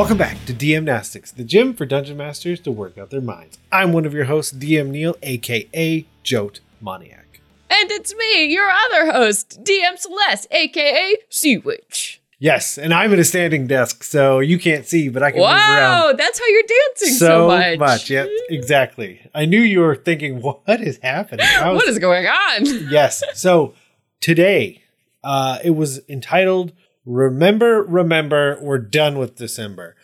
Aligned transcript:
Welcome 0.00 0.16
back 0.16 0.42
to 0.46 0.54
DM 0.54 0.84
Nastics, 0.84 1.30
the 1.30 1.44
gym 1.44 1.74
for 1.74 1.84
dungeon 1.84 2.16
masters 2.16 2.58
to 2.60 2.70
work 2.70 2.96
out 2.96 3.10
their 3.10 3.20
minds. 3.20 3.58
I'm 3.70 3.92
one 3.92 4.06
of 4.06 4.14
your 4.14 4.24
hosts, 4.24 4.50
DM 4.50 4.88
Neil, 4.88 5.14
aka 5.22 6.06
Jote 6.24 6.60
Moniac. 6.80 7.42
And 7.68 7.90
it's 7.90 8.14
me, 8.14 8.46
your 8.46 8.70
other 8.70 9.12
host, 9.12 9.62
DM 9.62 9.98
Celeste, 9.98 10.46
aka 10.52 11.16
Sea 11.28 11.58
Witch. 11.58 12.22
Yes, 12.38 12.78
and 12.78 12.94
I'm 12.94 13.12
at 13.12 13.18
a 13.18 13.24
standing 13.24 13.66
desk, 13.66 14.02
so 14.02 14.38
you 14.38 14.58
can't 14.58 14.86
see, 14.86 15.10
but 15.10 15.22
I 15.22 15.32
can 15.32 15.40
move 15.40 15.50
around. 15.50 15.58
Wow, 15.58 16.12
that's 16.16 16.38
how 16.38 16.46
you're 16.46 16.62
dancing 16.62 17.14
so, 17.16 17.48
much. 17.48 17.78
much. 17.78 18.08
Yep, 18.08 18.30
exactly. 18.48 19.20
I 19.34 19.44
knew 19.44 19.60
you 19.60 19.80
were 19.80 19.96
thinking, 19.96 20.40
what 20.40 20.62
is 20.80 20.98
happening? 21.02 21.44
Was- 21.62 21.74
What 21.76 21.88
is 21.88 21.98
going 21.98 22.26
on? 22.26 22.64
yes. 22.90 23.22
So 23.34 23.74
today, 24.20 24.82
uh, 25.22 25.58
it 25.62 25.72
was 25.72 26.00
entitled 26.08 26.72
"Remember, 27.10 27.82
Remember, 27.82 28.58
We're 28.60 28.78
Done 28.78 29.18
with 29.18 29.36
December." 29.36 29.96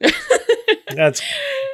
that's 0.94 1.20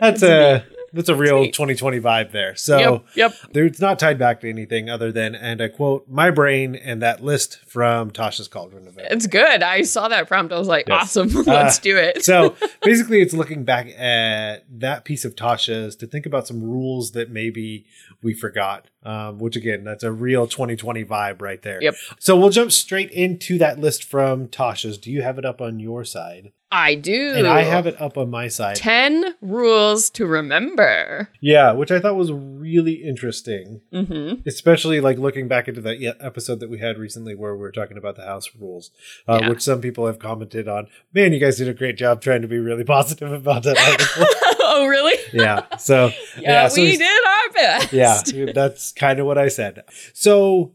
that's 0.00 0.22
a 0.22 0.64
that's 0.92 1.08
a 1.08 1.14
real 1.14 1.42
neat. 1.42 1.54
2020 1.54 2.00
vibe 2.00 2.32
there. 2.32 2.54
So 2.56 3.04
yep, 3.14 3.32
yep. 3.52 3.56
it's 3.56 3.80
not 3.80 3.98
tied 3.98 4.18
back 4.18 4.40
to 4.40 4.48
anything 4.48 4.88
other 4.90 5.12
than, 5.12 5.34
and 5.34 5.60
I 5.62 5.68
quote, 5.68 6.08
"My 6.08 6.30
brain 6.30 6.74
and 6.74 7.00
that 7.02 7.22
list 7.22 7.60
from 7.66 8.10
Tasha's 8.10 8.48
Cauldron 8.48 8.86
event." 8.86 9.08
It's 9.10 9.26
good. 9.26 9.62
I 9.62 9.82
saw 9.82 10.08
that 10.08 10.28
prompt. 10.28 10.52
I 10.52 10.58
was 10.58 10.68
like, 10.68 10.88
Yes. 10.88 11.16
awesome. 11.16 11.28
Let's 11.46 11.78
Uh, 11.78 11.82
do 11.82 11.96
it. 11.96 12.24
so 12.24 12.54
basically, 12.82 13.20
it's 13.20 13.34
looking 13.34 13.64
back 13.64 13.88
at 13.98 14.64
that 14.80 15.04
piece 15.04 15.24
of 15.24 15.34
Tasha's 15.36 15.96
to 15.96 16.06
think 16.06 16.26
about 16.26 16.46
some 16.46 16.62
rules 16.62 17.12
that 17.12 17.30
maybe 17.30 17.86
we 18.22 18.34
forgot. 18.34 18.86
Um, 19.02 19.38
which 19.38 19.56
again, 19.56 19.82
that's 19.82 20.04
a 20.04 20.12
real 20.12 20.46
2020 20.46 21.04
vibe 21.06 21.40
right 21.40 21.62
there. 21.62 21.82
Yep. 21.82 21.94
So 22.18 22.36
we'll 22.36 22.50
jump 22.50 22.70
straight 22.70 23.10
into 23.10 23.56
that 23.56 23.78
list 23.78 24.04
from 24.04 24.46
Tasha's. 24.48 24.98
Do 24.98 25.10
you 25.10 25.22
have 25.22 25.38
it 25.38 25.46
up 25.46 25.62
on 25.62 25.80
your 25.80 26.04
side? 26.04 26.52
I 26.72 26.94
do. 26.94 27.32
And 27.34 27.46
I 27.48 27.62
have 27.62 27.86
it 27.88 28.00
up 28.00 28.16
on 28.16 28.30
my 28.30 28.46
side. 28.48 28.76
10 28.76 29.34
rules 29.40 30.08
to 30.10 30.24
remember. 30.26 31.28
Yeah, 31.40 31.72
which 31.72 31.90
I 31.90 31.98
thought 31.98 32.14
was 32.16 32.30
really 32.32 32.92
interesting, 32.94 33.80
Mm-hmm. 33.92 34.46
especially 34.48 35.00
like 35.00 35.18
looking 35.18 35.48
back 35.48 35.66
into 35.66 35.80
that 35.80 36.16
episode 36.20 36.60
that 36.60 36.70
we 36.70 36.78
had 36.78 36.96
recently 36.98 37.34
where 37.34 37.54
we 37.54 37.60
were 37.60 37.72
talking 37.72 37.96
about 37.98 38.14
the 38.16 38.24
house 38.24 38.50
rules, 38.58 38.90
uh, 39.28 39.40
Yeah. 39.42 39.48
which 39.48 39.62
some 39.62 39.80
people 39.80 40.06
have 40.06 40.18
commented 40.20 40.68
on. 40.68 40.86
Man, 41.12 41.32
you 41.32 41.40
guys 41.40 41.56
did 41.58 41.68
a 41.68 41.74
great 41.74 41.96
job 41.96 42.20
trying 42.20 42.42
to 42.42 42.48
be 42.48 42.58
really 42.58 42.84
positive 42.96 43.32
about 43.32 43.64
that 43.64 43.76
oh, 44.60 44.86
really? 44.86 45.18
yeah. 45.32 45.76
So 45.76 46.10
Yeah, 46.38 46.68
so 46.68 46.80
we 46.82 46.96
did 46.96 47.24
our 47.26 47.52
best. 47.52 47.92
yeah, 47.92 48.20
that's 48.52 48.92
kind 48.92 49.18
of 49.18 49.26
what 49.26 49.38
I 49.38 49.48
said. 49.48 49.82
So 50.14 50.72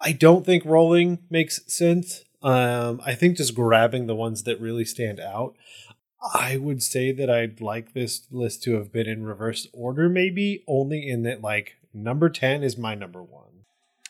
I 0.00 0.12
don't 0.12 0.44
think 0.44 0.64
rolling 0.66 1.18
makes 1.30 1.60
sense. 1.72 2.24
Um, 2.42 3.00
I 3.04 3.14
think 3.14 3.36
just 3.36 3.54
grabbing 3.54 4.06
the 4.06 4.14
ones 4.14 4.44
that 4.44 4.60
really 4.60 4.84
stand 4.84 5.18
out. 5.20 5.54
I 6.34 6.56
would 6.56 6.82
say 6.82 7.12
that 7.12 7.30
I'd 7.30 7.60
like 7.60 7.92
this 7.94 8.22
list 8.30 8.62
to 8.64 8.74
have 8.74 8.92
been 8.92 9.06
in 9.08 9.24
reverse 9.24 9.68
order, 9.72 10.08
maybe 10.08 10.62
only 10.66 11.08
in 11.08 11.22
that 11.22 11.42
like 11.42 11.76
number 11.94 12.28
ten 12.28 12.62
is 12.62 12.76
my 12.76 12.94
number 12.94 13.22
one. 13.22 13.64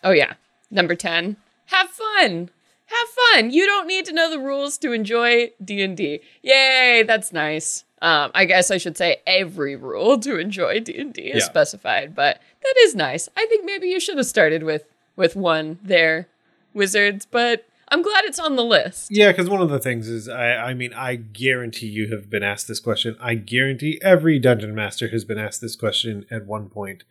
Oh 0.05 0.11
yeah. 0.13 0.35
Number 0.71 0.95
10. 0.95 1.37
Have 1.67 1.89
fun. 1.91 2.51
Have 2.87 3.09
fun. 3.35 3.51
You 3.51 3.65
don't 3.67 3.87
need 3.87 4.05
to 4.07 4.13
know 4.13 4.31
the 4.31 4.39
rules 4.39 4.77
to 4.79 4.93
enjoy 4.93 5.51
D&D. 5.65 6.21
Yay, 6.43 7.05
that's 7.07 7.33
nice. 7.33 7.85
Um, 8.03 8.31
I 8.35 8.45
guess 8.45 8.71
I 8.71 8.77
should 8.79 8.97
say 8.99 9.17
every 9.27 9.77
rule 9.77 10.19
to 10.21 10.39
enjoy 10.39 10.81
D&D 10.81 11.21
is 11.23 11.43
Yeah. 11.43 11.45
specified, 11.45 12.15
but 12.15 12.41
that 12.63 12.75
is 12.81 12.95
nice. 12.95 13.29
I 13.37 13.47
think 13.47 13.65
maybe 13.65 13.89
you 13.89 13.99
should 13.99 14.19
have 14.19 14.27
started 14.27 14.63
with 14.63 14.85
with 15.17 15.35
one 15.37 15.79
there, 15.83 16.29
wizards, 16.75 17.27
but 17.29 17.65
I'm 17.91 18.03
glad 18.03 18.25
it's 18.25 18.39
on 18.39 18.57
the 18.57 18.65
list. 18.65 19.11
Yeah, 19.11 19.33
because 19.33 19.49
one 19.49 19.61
of 19.61 19.71
the 19.71 19.79
things 19.79 20.09
is, 20.09 20.29
I, 20.29 20.57
I 20.57 20.75
mean, 20.75 20.93
I 20.93 21.17
guarantee 21.17 21.87
you 21.87 22.13
have 22.13 22.29
been 22.29 22.43
asked 22.43 22.69
this 22.69 22.81
question. 22.81 23.17
I 23.21 23.35
guarantee 23.35 23.99
every 24.03 24.39
dungeon 24.39 24.75
master 24.75 25.09
has 25.09 25.25
been 25.25 25.39
asked 25.39 25.61
this 25.61 25.77
question 25.77 26.27
at 26.31 26.47
one 26.47 26.69
point. 26.69 27.05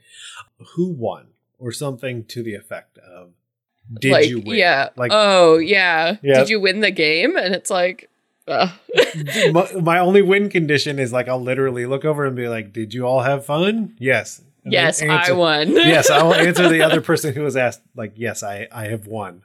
Who 0.75 0.89
won, 0.89 1.27
or 1.59 1.71
something 1.71 2.25
to 2.25 2.43
the 2.43 2.55
effect 2.55 2.97
of, 2.99 3.31
"Did 3.99 4.11
like, 4.11 4.29
you 4.29 4.39
win?" 4.39 4.57
Yeah. 4.57 4.89
Like, 4.95 5.11
oh, 5.13 5.57
yeah. 5.57 6.17
Yeah. 6.21 6.39
Did 6.39 6.49
you 6.49 6.59
win 6.59 6.81
the 6.81 6.91
game? 6.91 7.35
And 7.37 7.55
it's 7.55 7.69
like, 7.69 8.09
uh, 8.47 8.69
my, 9.51 9.71
my 9.81 9.99
only 9.99 10.21
win 10.21 10.49
condition 10.49 10.99
is 10.99 11.11
like 11.11 11.27
I'll 11.27 11.41
literally 11.41 11.85
look 11.85 12.05
over 12.05 12.25
and 12.25 12.35
be 12.35 12.47
like, 12.47 12.71
"Did 12.73 12.93
you 12.93 13.05
all 13.05 13.21
have 13.21 13.45
fun?" 13.45 13.95
Yes. 13.99 14.41
And 14.63 14.73
yes, 14.73 15.01
I 15.01 15.31
won. 15.31 15.71
yes, 15.75 16.09
I 16.09 16.23
will 16.23 16.33
answer 16.33 16.67
the 16.67 16.81
other 16.85 17.01
person 17.01 17.33
who 17.33 17.41
was 17.41 17.55
asked. 17.55 17.81
Like, 17.95 18.13
yes, 18.16 18.43
I 18.43 18.67
I 18.71 18.85
have 18.87 19.07
won. 19.07 19.43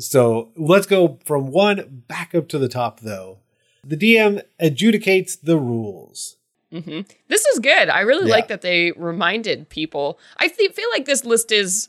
So 0.00 0.50
let's 0.56 0.86
go 0.86 1.18
from 1.24 1.48
one 1.48 2.04
back 2.08 2.34
up 2.34 2.48
to 2.48 2.58
the 2.58 2.68
top, 2.68 3.00
though. 3.00 3.38
The 3.84 3.96
DM 3.96 4.42
adjudicates 4.60 5.38
the 5.40 5.56
rules. 5.56 6.36
hmm 6.72 7.00
This 7.28 7.44
is 7.46 7.58
good. 7.58 7.88
I 7.88 8.00
really 8.00 8.28
Yeah. 8.28 8.34
like 8.36 8.48
that 8.48 8.62
they 8.62 8.92
reminded 8.92 9.68
people. 9.68 10.18
I 10.36 10.48
fe- 10.48 10.68
feel 10.68 10.88
like 10.92 11.04
this 11.06 11.24
list 11.24 11.52
is 11.52 11.88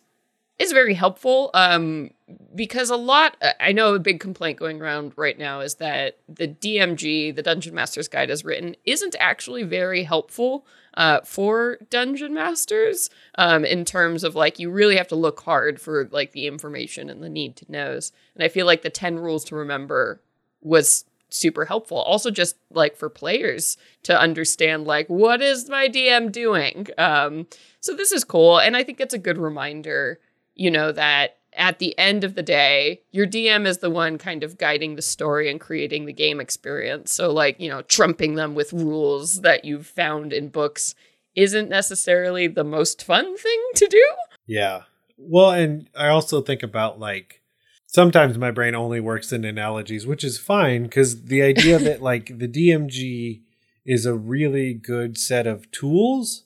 is 0.60 0.72
very 0.74 0.94
helpful 0.94 1.50
um, 1.56 2.12
because 2.54 2.92
a 2.92 2.96
lot. 2.96 3.36
I 3.60 3.72
know 3.72 3.96
a 3.96 4.00
big 4.00 4.20
complaint 4.20 4.60
going 4.60 4.80
around 4.82 5.14
right 5.16 5.38
now 5.40 5.62
is 5.62 5.76
that 5.76 6.18
the 6.30 6.48
DMG, 6.48 7.36
the 7.36 7.42
Dungeon 7.42 7.74
Master's 7.74 8.08
Guide, 8.08 8.30
as 8.30 8.46
written, 8.46 8.76
isn't 8.86 9.16
actually 9.20 9.64
very 9.64 10.04
helpful 10.04 10.66
uh, 10.96 11.22
for 11.22 11.78
dungeon 11.90 12.34
masters 12.34 13.09
um, 13.35 13.63
in 13.63 13.85
terms 13.85 14.24
of 14.24 14.35
like 14.35 14.59
you 14.59 14.69
really 14.69 14.97
have 14.97 15.07
to 15.07 15.16
look 15.16 15.41
hard 15.41 15.79
for 15.79 16.09
like 16.12 16.31
the 16.31 16.47
information 16.47 17.09
and 17.09 17.24
the 17.24 17.29
need 17.29 17.56
to 17.57 17.72
knows. 17.72 18.12
And 18.35 18.44
I 18.44 18.47
feel 18.47 18.66
like 18.66 18.81
the 18.81 18.90
ten 18.90 19.18
rules 19.18 19.44
to 19.46 19.56
remember 19.56 20.22
was 20.62 21.06
super 21.29 21.66
helpful. 21.66 21.97
Also, 21.97 22.29
just 22.29 22.57
like 22.72 22.96
for 22.96 23.09
players 23.09 23.78
to 24.03 24.19
understand, 24.19 24.85
like, 24.85 25.07
what 25.07 25.41
is 25.41 25.69
my 25.69 25.88
DM 25.88 26.31
doing? 26.31 26.88
Um, 26.97 27.47
so 27.79 27.96
this 27.96 28.12
is 28.12 28.23
cool. 28.23 28.59
And 28.59 28.75
I 28.75 28.84
think 28.84 29.00
it's 29.00 29.13
a 29.13 29.19
good 29.19 29.38
reminder, 29.38 30.19
you 30.56 30.69
know, 30.69 30.91
that 30.91 31.38
at 31.54 31.80
the 31.80 31.98
end 31.98 32.24
of 32.24 32.36
the 32.36 32.44
day, 32.44 33.02
your 33.12 33.28
DM 33.28 33.66
is 33.66 33.80
the 33.80 33.90
one 33.90 34.18
kind 34.18 34.44
of 34.44 34.58
guiding 34.58 34.96
the 34.96 35.02
story 35.02 35.50
and 35.50 35.60
creating 35.60 36.06
the 36.06 36.14
game 36.14 36.40
experience. 36.40 37.14
So, 37.14 37.32
like, 37.32 37.60
you 37.60 37.70
know, 37.70 37.82
trumping 37.84 38.36
them 38.36 38.56
with 38.56 38.74
rules 38.74 39.42
that 39.42 39.66
you've 39.66 39.88
found 39.88 40.34
in 40.34 40.50
books 40.50 40.96
isn't 41.36 41.70
necessarily 41.70 42.48
the 42.48 42.64
most 42.64 43.04
fun 43.04 43.38
thing 43.38 43.62
to 43.76 43.88
do. 43.88 44.06
Yeah. 44.46 44.84
Well, 45.18 45.52
and 45.52 45.90
I 45.96 46.08
also 46.08 46.42
think 46.42 46.64
about 46.64 47.00
like 47.00 47.42
sometimes 47.86 48.38
my 48.38 48.52
brain 48.52 48.76
only 48.76 49.00
works 49.00 49.32
in 49.32 49.46
analogies, 49.46 50.08
which 50.08 50.24
is 50.24 50.38
fine 50.38 50.84
because 50.84 51.24
the 51.26 51.42
idea 51.42 51.78
that 51.80 52.02
like 52.02 52.38
the 52.38 52.48
DMG 52.48 53.42
is 53.86 54.06
a 54.06 54.16
really 54.16 54.74
good 54.74 55.18
set 55.18 55.48
of 55.48 55.70
tools, 55.72 56.46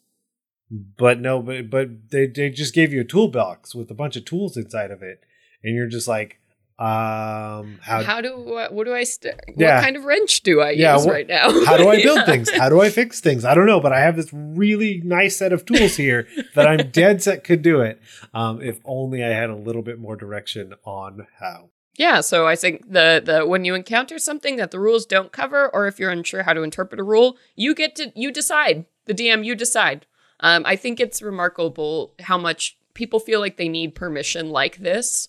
but 0.71 1.19
no, 1.19 1.41
but 1.41 1.69
but 1.69 2.09
they 2.11 2.27
they 2.27 2.49
just 2.49 2.73
gave 2.73 2.91
you 2.93 3.01
a 3.01 3.05
toolbox 3.05 3.73
with 3.75 3.89
a 3.91 3.93
bunch 3.93 4.15
of 4.15 4.25
tools 4.25 4.57
inside 4.57 4.91
of 4.91 5.01
it, 5.03 5.21
and 5.63 5.75
you're 5.75 5.87
just 5.87 6.07
like, 6.07 6.39
um, 6.77 7.79
how 7.81 8.03
How, 8.03 8.19
do 8.21 8.55
I, 8.55 8.69
what 8.71 8.85
do 8.85 8.93
I 8.93 9.03
st- 9.03 9.35
Yeah. 9.55 9.75
what 9.75 9.83
kind 9.83 9.95
of 9.95 10.03
wrench 10.03 10.41
do 10.41 10.61
I 10.61 10.71
Yeah, 10.71 10.95
use 10.95 11.05
what- 11.05 11.13
right 11.13 11.27
now? 11.27 11.49
how 11.65 11.77
do 11.77 11.87
I 11.89 12.01
build 12.01 12.17
Yeah. 12.19 12.25
things? 12.25 12.49
How 12.51 12.67
do 12.69 12.81
I 12.81 12.89
fix 12.89 13.21
things? 13.21 13.45
I 13.45 13.53
don't 13.55 13.65
know, 13.65 13.79
but 13.79 13.93
I 13.93 14.01
have 14.01 14.15
this 14.17 14.29
really 14.33 15.01
nice 15.03 15.37
set 15.37 15.53
of 15.53 15.65
tools 15.65 15.95
here 15.95 16.27
that 16.55 16.67
I'm 16.67 16.89
dead 16.91 17.23
set 17.23 17.43
could 17.43 17.61
do 17.61 17.81
it. 17.81 18.01
Um, 18.33 18.61
if 18.61 18.79
only 18.85 19.23
I 19.23 19.29
had 19.29 19.49
a 19.49 19.55
little 19.55 19.81
bit 19.83 19.99
more 19.99 20.15
direction 20.15 20.73
on 20.83 21.27
how. 21.39 21.69
Yeah, 21.97 22.19
so 22.19 22.45
I 22.45 22.57
think 22.57 22.91
the 22.91 23.21
the 23.23 23.45
when 23.47 23.63
you 23.63 23.73
encounter 23.73 24.19
something 24.19 24.57
that 24.57 24.71
the 24.71 24.79
rules 24.81 25.05
don't 25.05 25.31
cover, 25.31 25.69
or 25.73 25.87
if 25.87 25.97
you're 25.97 26.09
unsure 26.11 26.43
how 26.43 26.51
to 26.51 26.61
interpret 26.61 26.99
a 26.99 27.03
rule, 27.03 27.37
you 27.55 27.73
get 27.73 27.95
to 27.95 28.11
you 28.15 28.31
decide. 28.33 28.85
The 29.05 29.13
DM, 29.13 29.45
you 29.45 29.55
decide. 29.55 30.05
Um, 30.39 30.63
I 30.65 30.75
think 30.75 30.99
it's 30.99 31.21
remarkable 31.21 32.13
how 32.19 32.37
much 32.37 32.77
people 32.93 33.19
feel 33.19 33.39
like 33.39 33.57
they 33.57 33.69
need 33.69 33.95
permission 33.95 34.49
like 34.49 34.77
this 34.77 35.27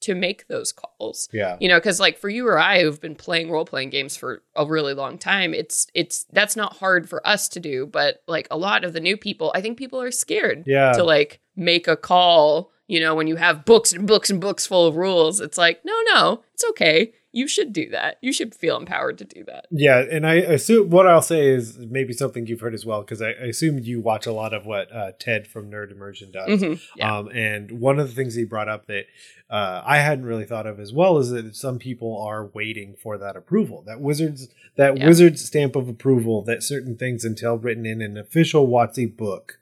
to 0.00 0.14
make 0.14 0.46
those 0.46 0.72
calls. 0.72 1.28
Yeah. 1.32 1.56
You 1.60 1.68
know, 1.68 1.78
because 1.78 1.98
like 1.98 2.18
for 2.18 2.28
you 2.28 2.46
or 2.46 2.58
I 2.58 2.82
who've 2.82 3.00
been 3.00 3.16
playing 3.16 3.50
role 3.50 3.64
playing 3.64 3.90
games 3.90 4.16
for 4.16 4.42
a 4.54 4.64
really 4.64 4.94
long 4.94 5.18
time, 5.18 5.52
it's 5.54 5.88
it's 5.94 6.24
that's 6.32 6.54
not 6.54 6.76
hard 6.76 7.08
for 7.08 7.26
us 7.26 7.48
to 7.50 7.60
do. 7.60 7.84
But 7.86 8.22
like 8.28 8.46
a 8.50 8.56
lot 8.56 8.84
of 8.84 8.92
the 8.92 9.00
new 9.00 9.16
people, 9.16 9.50
I 9.54 9.60
think 9.60 9.76
people 9.78 10.00
are 10.00 10.12
scared 10.12 10.64
Yeah. 10.66 10.92
to 10.92 11.02
like 11.02 11.40
make 11.56 11.88
a 11.88 11.96
call. 11.96 12.70
You 12.86 13.00
know, 13.00 13.14
when 13.14 13.26
you 13.26 13.36
have 13.36 13.64
books 13.64 13.92
and 13.92 14.06
books 14.06 14.30
and 14.30 14.40
books 14.40 14.66
full 14.66 14.86
of 14.86 14.96
rules, 14.96 15.40
it's 15.40 15.58
like, 15.58 15.84
no, 15.84 15.92
no, 16.14 16.42
it's 16.54 16.64
okay. 16.70 17.12
You 17.38 17.46
should 17.46 17.72
do 17.72 17.88
that. 17.90 18.16
You 18.20 18.32
should 18.32 18.52
feel 18.52 18.76
empowered 18.76 19.18
to 19.18 19.24
do 19.24 19.44
that. 19.44 19.66
Yeah, 19.70 20.00
and 20.10 20.26
I 20.26 20.34
assume 20.34 20.90
what 20.90 21.06
I'll 21.06 21.22
say 21.22 21.46
is 21.46 21.78
maybe 21.78 22.12
something 22.12 22.46
you've 22.48 22.60
heard 22.60 22.74
as 22.74 22.84
well 22.84 23.02
because 23.02 23.22
I, 23.22 23.28
I 23.28 23.44
assume 23.46 23.78
you 23.78 24.00
watch 24.00 24.26
a 24.26 24.32
lot 24.32 24.52
of 24.52 24.66
what 24.66 24.90
uh, 24.92 25.12
Ted 25.20 25.46
from 25.46 25.70
Nerd 25.70 25.92
Immersion 25.92 26.32
does. 26.32 26.60
Mhm, 26.60 26.80
yeah. 26.96 27.16
Um, 27.16 27.28
and 27.28 27.80
one 27.80 28.00
of 28.00 28.08
the 28.08 28.14
things 28.14 28.34
he 28.34 28.44
brought 28.44 28.68
up 28.68 28.86
that 28.88 29.04
uh, 29.48 29.82
I 29.84 29.98
hadn't 29.98 30.24
really 30.26 30.46
thought 30.46 30.66
of 30.66 30.80
as 30.80 30.92
well 30.92 31.18
is 31.18 31.30
that 31.30 31.54
some 31.54 31.78
people 31.78 32.20
are 32.20 32.46
waiting 32.46 32.96
for 33.00 33.16
that 33.18 33.36
approval, 33.36 33.82
that 33.86 34.00
wizards, 34.00 34.48
that 34.76 34.96
Yeah. 34.98 35.06
wizard's 35.06 35.44
stamp 35.44 35.76
of 35.76 35.88
approval, 35.88 36.42
that 36.42 36.64
certain 36.64 36.96
things 36.96 37.24
until 37.24 37.56
written 37.56 37.86
in 37.86 38.02
an 38.02 38.16
official 38.16 38.66
WotC 38.66 39.16
book 39.16 39.60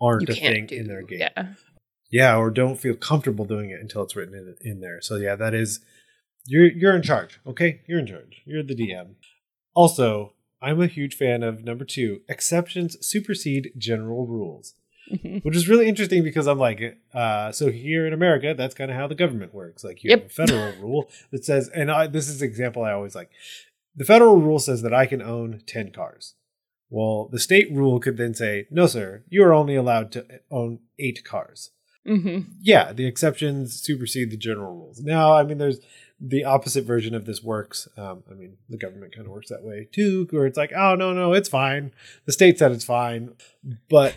aren't 0.00 0.28
You 0.28 0.34
a 0.34 0.36
thing 0.36 0.66
do 0.66 0.74
in 0.76 0.88
their 0.88 1.02
game. 1.02 1.20
Yeah. 1.20 1.46
Yeah, 2.10 2.36
or 2.36 2.50
don't 2.50 2.76
feel 2.76 2.94
comfortable 2.96 3.44
doing 3.44 3.70
it 3.70 3.80
until 3.80 4.02
it's 4.02 4.14
written 4.16 4.34
in, 4.34 4.56
in 4.70 4.80
there. 4.80 5.00
So 5.00 5.14
yeah, 5.16 5.36
that 5.36 5.54
is 5.54 5.80
you're 6.46 6.70
you're 6.72 6.94
in 6.96 7.02
charge. 7.02 7.40
Okay, 7.46 7.80
you're 7.86 7.98
in 7.98 8.06
charge. 8.06 8.42
You're 8.44 8.62
the 8.62 8.74
DM. 8.76 9.14
Also, 9.74 10.32
I'm 10.62 10.80
a 10.80 10.86
huge 10.86 11.14
fan 11.16 11.42
of 11.42 11.64
number 11.64 11.84
two 11.84 12.20
exceptions 12.28 12.96
supersede 13.06 13.72
general 13.76 14.26
rules, 14.26 14.74
which 15.42 15.56
is 15.56 15.68
really 15.68 15.88
interesting 15.88 16.22
because 16.24 16.46
I'm 16.46 16.58
like, 16.58 16.98
uh, 17.12 17.52
so 17.52 17.70
here 17.70 18.06
in 18.06 18.12
America, 18.12 18.54
that's 18.56 18.74
kind 18.74 18.90
of 18.90 18.96
how 18.96 19.06
the 19.06 19.14
government 19.14 19.52
works. 19.54 19.84
Like 19.84 20.02
you 20.04 20.10
Yep. 20.10 20.22
have 20.22 20.30
a 20.30 20.34
federal 20.34 20.72
rule 20.82 21.10
that 21.32 21.44
says, 21.44 21.68
and 21.68 21.90
I, 21.90 22.06
this 22.06 22.28
is 22.28 22.40
an 22.42 22.48
example 22.48 22.82
I 22.84 22.92
always 22.92 23.14
like. 23.14 23.30
The 23.96 24.04
federal 24.04 24.36
rule 24.40 24.58
says 24.58 24.82
that 24.82 24.92
I 24.94 25.06
can 25.06 25.22
own 25.22 25.62
10 25.66 25.92
cars. 25.92 26.34
Well, 26.90 27.28
the 27.30 27.38
state 27.38 27.72
rule 27.72 28.00
could 28.00 28.16
then 28.16 28.34
say, 28.34 28.66
no, 28.70 28.86
sir, 28.86 29.22
you 29.28 29.42
are 29.44 29.52
only 29.54 29.74
allowed 29.76 30.12
to 30.12 30.26
own 30.50 30.80
eight 30.98 31.24
cars 31.24 31.70
Mhm. 32.06 32.46
yeah, 32.60 32.92
the 32.92 33.06
exceptions 33.06 33.80
supersede 33.80 34.30
the 34.30 34.36
general 34.36 34.74
rules. 34.74 35.00
Now, 35.00 35.32
I 35.32 35.42
mean, 35.42 35.58
there's 35.58 35.78
the 36.26 36.44
opposite 36.44 36.84
version 36.84 37.14
of 37.14 37.26
this 37.26 37.42
works. 37.42 37.86
Um, 37.96 38.22
I 38.30 38.34
mean, 38.34 38.56
the 38.68 38.78
government 38.78 39.14
kind 39.14 39.26
of 39.26 39.32
works 39.32 39.50
that 39.50 39.62
way 39.62 39.88
too, 39.92 40.26
where 40.30 40.46
it's 40.46 40.56
like, 40.56 40.72
oh, 40.74 40.94
no, 40.94 41.12
no, 41.12 41.32
it's 41.34 41.48
fine. 41.48 41.92
The 42.24 42.32
state 42.32 42.58
said 42.58 42.72
it's 42.72 42.84
fine. 42.84 43.34
But 43.90 44.16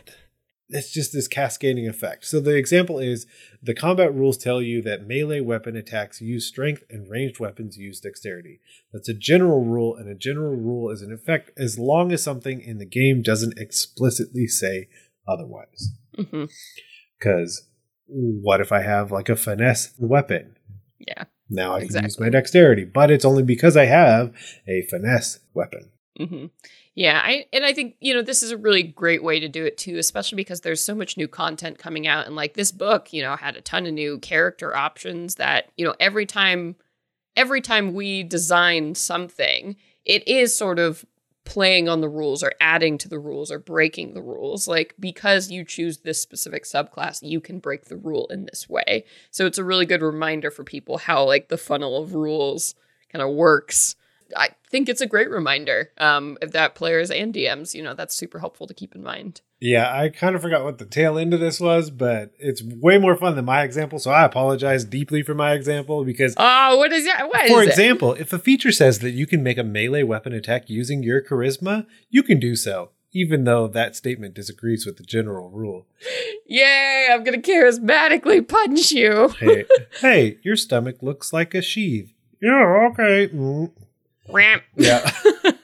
it's 0.70 0.92
just 0.92 1.14
this 1.14 1.28
cascading 1.28 1.88
effect. 1.88 2.26
So 2.26 2.40
the 2.40 2.56
example 2.56 3.00
is 3.00 3.26
the 3.62 3.74
combat 3.74 4.14
rules 4.14 4.38
tell 4.38 4.62
you 4.62 4.82
that 4.84 5.08
melee 5.08 5.40
weapon 5.40 5.76
attacks 5.76 6.22
use 6.22 6.46
strength 6.46 6.84
and 6.90 7.10
ranged 7.10 7.40
weapons 7.40 7.78
use 7.78 8.00
dexterity. 8.00 8.60
That's 8.94 9.10
a 9.10 9.14
general 9.14 9.64
rule, 9.64 9.96
and 9.96 10.10
a 10.10 10.16
general 10.16 10.56
rule 10.56 10.90
is 10.90 11.02
in 11.02 11.12
effect 11.12 11.52
as 11.58 11.80
long 11.80 12.12
as 12.12 12.24
something 12.24 12.62
in 12.62 12.78
the 12.78 12.86
game 12.86 13.22
doesn't 13.22 13.58
explicitly 13.58 14.48
say 14.48 14.88
otherwise. 15.28 15.92
Because 17.20 17.68
what 18.08 18.62
if 18.62 18.72
I 18.72 18.82
have 18.82 19.12
like 19.12 19.30
a 19.30 19.36
finesse 19.36 19.94
weapon? 19.98 20.58
Yeah. 21.00 21.26
Now 21.50 21.76
I 21.76 21.86
can 21.86 22.04
use 22.04 22.20
my 22.20 22.30
dexterity, 22.30 22.84
but 22.84 23.12
it's 23.12 23.26
only 23.26 23.44
because 23.44 23.78
I 23.78 23.86
have 23.86 24.34
a 24.68 24.82
finesse 24.84 25.40
weapon. 25.54 25.92
hmm 26.18 26.48
Yeah, 26.96 27.22
I 27.24 27.46
and 27.54 27.66
I 27.66 27.74
think 27.74 27.96
you 28.00 28.14
know 28.14 28.22
this 28.22 28.44
is 28.44 28.52
a 28.52 28.58
really 28.58 28.84
great 28.84 29.24
way 29.24 29.40
to 29.40 29.48
do 29.48 29.66
it 29.66 29.78
too, 29.78 29.98
especially 29.98 30.36
because 30.36 30.62
there's 30.62 30.84
so 30.84 30.96
much 30.96 31.18
new 31.18 31.28
content 31.28 31.78
coming 31.78 32.08
out, 32.08 32.26
and 32.26 32.36
like 32.36 32.54
this 32.56 32.72
book, 32.72 33.14
you 33.14 33.22
know, 33.22 33.36
had 33.36 33.56
a 33.56 33.62
ton 33.62 33.86
of 33.86 33.94
new 33.94 34.20
character 34.20 34.76
options 34.76 35.36
that 35.36 35.72
you 35.78 35.86
know 35.86 35.96
every 36.00 36.26
time, 36.26 36.76
every 37.36 37.62
time 37.62 37.94
we 37.94 38.24
design 38.24 38.96
something, 38.96 39.76
it 40.06 40.28
is 40.28 40.58
sort 40.58 40.80
of 40.80 41.06
playing 41.48 41.88
on 41.88 42.02
the 42.02 42.10
rules 42.10 42.44
or 42.44 42.52
adding 42.60 42.98
to 42.98 43.08
the 43.08 43.18
rules 43.18 43.50
or 43.50 43.58
breaking 43.58 44.14
the 44.14 44.22
rules. 44.22 44.68
Like 44.68 44.94
because 45.00 45.50
you 45.50 45.64
choose 45.64 46.00
this 46.00 46.22
specific 46.22 46.66
subclass, 46.66 47.20
you 47.22 47.40
can 47.40 47.60
break 47.60 47.86
the 47.86 47.96
rule 47.96 48.28
in 48.28 48.46
this 48.46 48.68
way. 48.68 49.06
So 49.32 49.46
it's 49.46 49.58
a 49.58 49.64
really 49.64 49.86
good 49.86 50.02
reminder 50.02 50.52
for 50.52 50.66
people 50.66 50.98
how 50.98 51.24
like 51.24 51.48
the 51.48 51.58
funnel 51.58 52.04
of 52.04 52.14
rules 52.14 52.76
kind 53.12 53.24
of 53.24 53.34
works. 53.34 53.96
I 54.36 54.50
think 54.70 54.90
it's 54.90 55.02
a 55.02 55.08
great 55.08 55.30
reminder 55.30 55.92
um, 55.98 56.38
that 56.42 56.76
players 56.76 57.10
and 57.12 57.34
DMs. 57.34 57.74
You 57.74 57.84
know, 57.84 57.94
that's 57.94 58.16
super 58.16 58.40
helpful 58.40 58.68
to 58.68 58.74
keep 58.74 58.96
in 58.96 59.04
mind. 59.04 59.42
Yeah, 59.60 59.92
I 59.92 60.10
kind 60.10 60.36
of 60.36 60.42
forgot 60.42 60.64
what 60.64 60.78
the 60.78 60.86
tail 60.86 61.18
end 61.18 61.34
of 61.34 61.40
this 61.40 61.60
was, 61.60 61.90
but 61.90 62.32
it's 62.38 62.62
way 62.62 62.98
more 63.00 63.16
fun 63.16 63.36
than 63.36 63.46
my 63.46 63.64
example. 63.64 63.98
So 63.98 64.12
I 64.12 64.24
apologize 64.24 64.84
deeply 64.86 65.24
for 65.24 65.34
my 65.34 65.54
example 65.54 66.04
because, 66.06 66.36
Oh, 66.38 66.78
what 66.78 66.92
is 66.94 67.06
that? 67.06 67.28
What 67.28 67.48
for 67.48 67.62
is 67.64 67.70
it? 67.70 67.72
example, 67.72 68.14
if 68.14 68.32
a 68.34 68.38
feature 68.40 68.72
says 68.72 69.00
that 69.00 69.12
you 69.12 69.26
can 69.26 69.42
make 69.42 69.58
a 69.58 69.64
melee 69.64 70.04
weapon 70.04 70.34
attack 70.34 70.70
using 70.70 71.02
your 71.02 71.24
charisma, 71.24 71.88
you 72.10 72.22
can 72.22 72.40
do 72.40 72.56
so, 72.56 72.92
even 73.14 73.46
though 73.46 73.68
that 73.68 73.96
statement 73.96 74.36
disagrees 74.36 74.86
with 74.86 74.98
the 74.98 75.04
general 75.04 75.50
rule. 75.50 75.88
Yay! 76.46 77.08
I'm 77.12 77.24
gonna 77.24 77.40
charismatically 77.40 78.48
punch 78.48 78.92
you. 78.92 79.30
Hey, 79.40 79.66
hey, 80.02 80.38
your 80.44 80.56
stomach 80.56 80.98
looks 81.02 81.34
like 81.34 81.56
a 81.56 81.62
sheath. 81.64 82.14
Yeah, 82.42 82.90
okay. 82.92 83.28
Mm. 83.34 83.72
Ramp. 84.30 84.64
Yeah, 84.76 85.10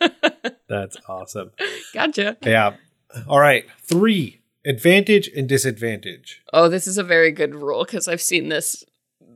that's 0.67 0.97
awesome. 1.07 1.51
gotcha. 1.93 2.37
Yeah. 2.43 2.75
All 3.27 3.39
right. 3.39 3.65
Three 3.81 4.41
advantage 4.65 5.27
and 5.27 5.47
disadvantage. 5.47 6.41
Oh, 6.51 6.69
this 6.69 6.87
is 6.87 6.97
a 6.97 7.03
very 7.03 7.31
good 7.31 7.53
rule 7.53 7.83
because 7.85 8.07
I've 8.07 8.21
seen 8.21 8.49
this 8.49 8.83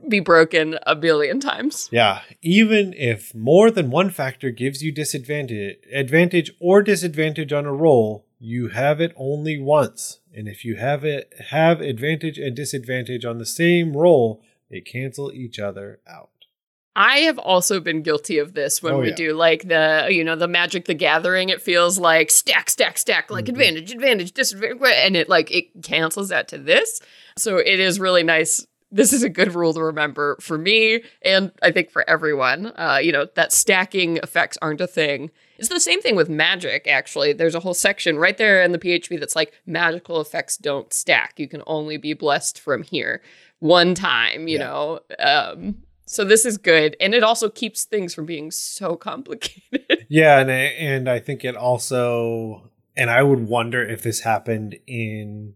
be 0.08 0.20
broken 0.20 0.78
a 0.84 0.96
billion 0.96 1.40
times. 1.40 1.90
Yeah. 1.92 2.22
Even 2.42 2.94
if 2.94 3.36
more 3.36 3.70
than 3.72 3.90
one 3.92 4.10
factor 4.10 4.52
gives 4.52 4.82
you 4.82 4.92
disadvantage, 4.92 5.78
advantage 5.94 6.52
or 6.60 6.82
disadvantage 6.82 7.52
on 7.52 7.66
a 7.66 7.74
roll, 7.74 8.26
you 8.40 8.70
have 8.70 9.02
it 9.02 9.14
only 9.18 9.60
once. 9.60 10.20
And 10.34 10.48
if 10.48 10.64
you 10.64 10.76
have 10.76 11.04
it 11.04 11.34
have 11.50 11.82
advantage 11.82 12.38
and 12.38 12.56
disadvantage 12.56 13.26
on 13.26 13.38
the 13.38 13.46
same 13.46 13.98
roll, 13.98 14.42
they 14.70 14.82
cancel 14.82 15.32
each 15.32 15.60
other 15.60 16.00
out. 16.08 16.30
I 17.00 17.20
have 17.20 17.38
also 17.38 17.80
been 17.80 18.02
guilty 18.02 18.40
of 18.40 18.54
this 18.56 18.82
when 18.82 18.96
Oh, 18.96 19.00
we 19.02 19.10
yeah. 19.10 19.16
do 19.16 19.34
like 19.34 19.68
the, 19.68 20.08
you 20.10 20.24
know, 20.24 20.36
the 20.36 20.48
Magic 20.48 20.86
the 20.86 20.96
Gathering. 20.96 21.50
It 21.50 21.62
feels 21.62 22.00
like 22.00 22.32
stack, 22.32 22.72
stack, 22.72 22.98
stack, 22.98 23.30
like 23.30 23.46
Mhm. 23.46 23.50
advantage, 23.50 23.92
advantage, 23.92 24.32
disadvantage, 24.32 24.80
and 24.84 25.16
it 25.16 25.30
like 25.30 25.52
it 25.52 25.68
cancels 25.84 26.30
that 26.30 26.48
to 26.50 26.58
this. 26.58 27.00
So 27.38 27.58
it 27.58 27.80
is 27.80 28.00
really 28.00 28.24
nice. 28.24 28.66
This 28.92 29.14
is 29.14 29.22
a 29.22 29.30
good 29.30 29.54
rule 29.54 29.74
to 29.76 29.82
remember 29.84 30.38
for 30.42 30.58
me, 30.58 31.04
and 31.22 31.52
I 31.62 31.72
think 31.72 31.92
for 31.92 32.10
everyone. 32.10 32.68
Uh, 32.76 33.00
you 33.04 33.12
know 33.12 33.28
that 33.36 33.52
stacking 33.54 34.18
effects 34.24 34.58
aren't 34.62 34.82
a 34.82 34.88
thing. 34.88 35.30
It's 35.60 35.70
the 35.70 35.80
same 35.80 36.02
thing 36.02 36.16
with 36.16 36.30
magic. 36.30 36.88
Actually, 36.88 37.34
there's 37.34 37.54
a 37.54 37.60
whole 37.60 37.74
section 37.76 38.18
right 38.18 38.38
there 38.38 38.64
in 38.64 38.72
the 38.72 38.80
PHB 38.80 39.18
that's 39.18 39.36
like 39.36 39.54
magical 39.68 40.20
effects 40.20 40.58
don't 40.58 40.92
stack. 40.94 41.34
You 41.38 41.48
can 41.48 41.62
only 41.68 41.98
be 41.98 42.14
blessed 42.14 42.60
from 42.60 42.82
here 42.82 43.22
one 43.60 43.94
time. 43.94 44.48
You 44.48 44.58
Yeah. 44.58 44.64
know. 44.66 45.00
Um, 45.20 45.76
so 46.08 46.24
this 46.24 46.46
is 46.46 46.58
good, 46.58 46.96
and 47.00 47.14
it 47.14 47.24
also 47.24 47.50
keeps 47.50 47.84
things 47.84 48.14
from 48.14 48.26
being 48.26 48.52
so 48.52 48.96
complicated. 49.10 50.08
Yeah, 50.10 50.40
and 50.40 50.52
I, 50.52 50.56
and 50.56 51.10
I 51.10 51.20
think 51.20 51.46
it 51.46 51.56
also, 51.56 52.72
and 52.96 53.10
I 53.10 53.22
would 53.24 53.48
wonder 53.48 53.84
if 53.84 54.02
this 54.02 54.22
happened 54.22 54.78
in 54.88 55.56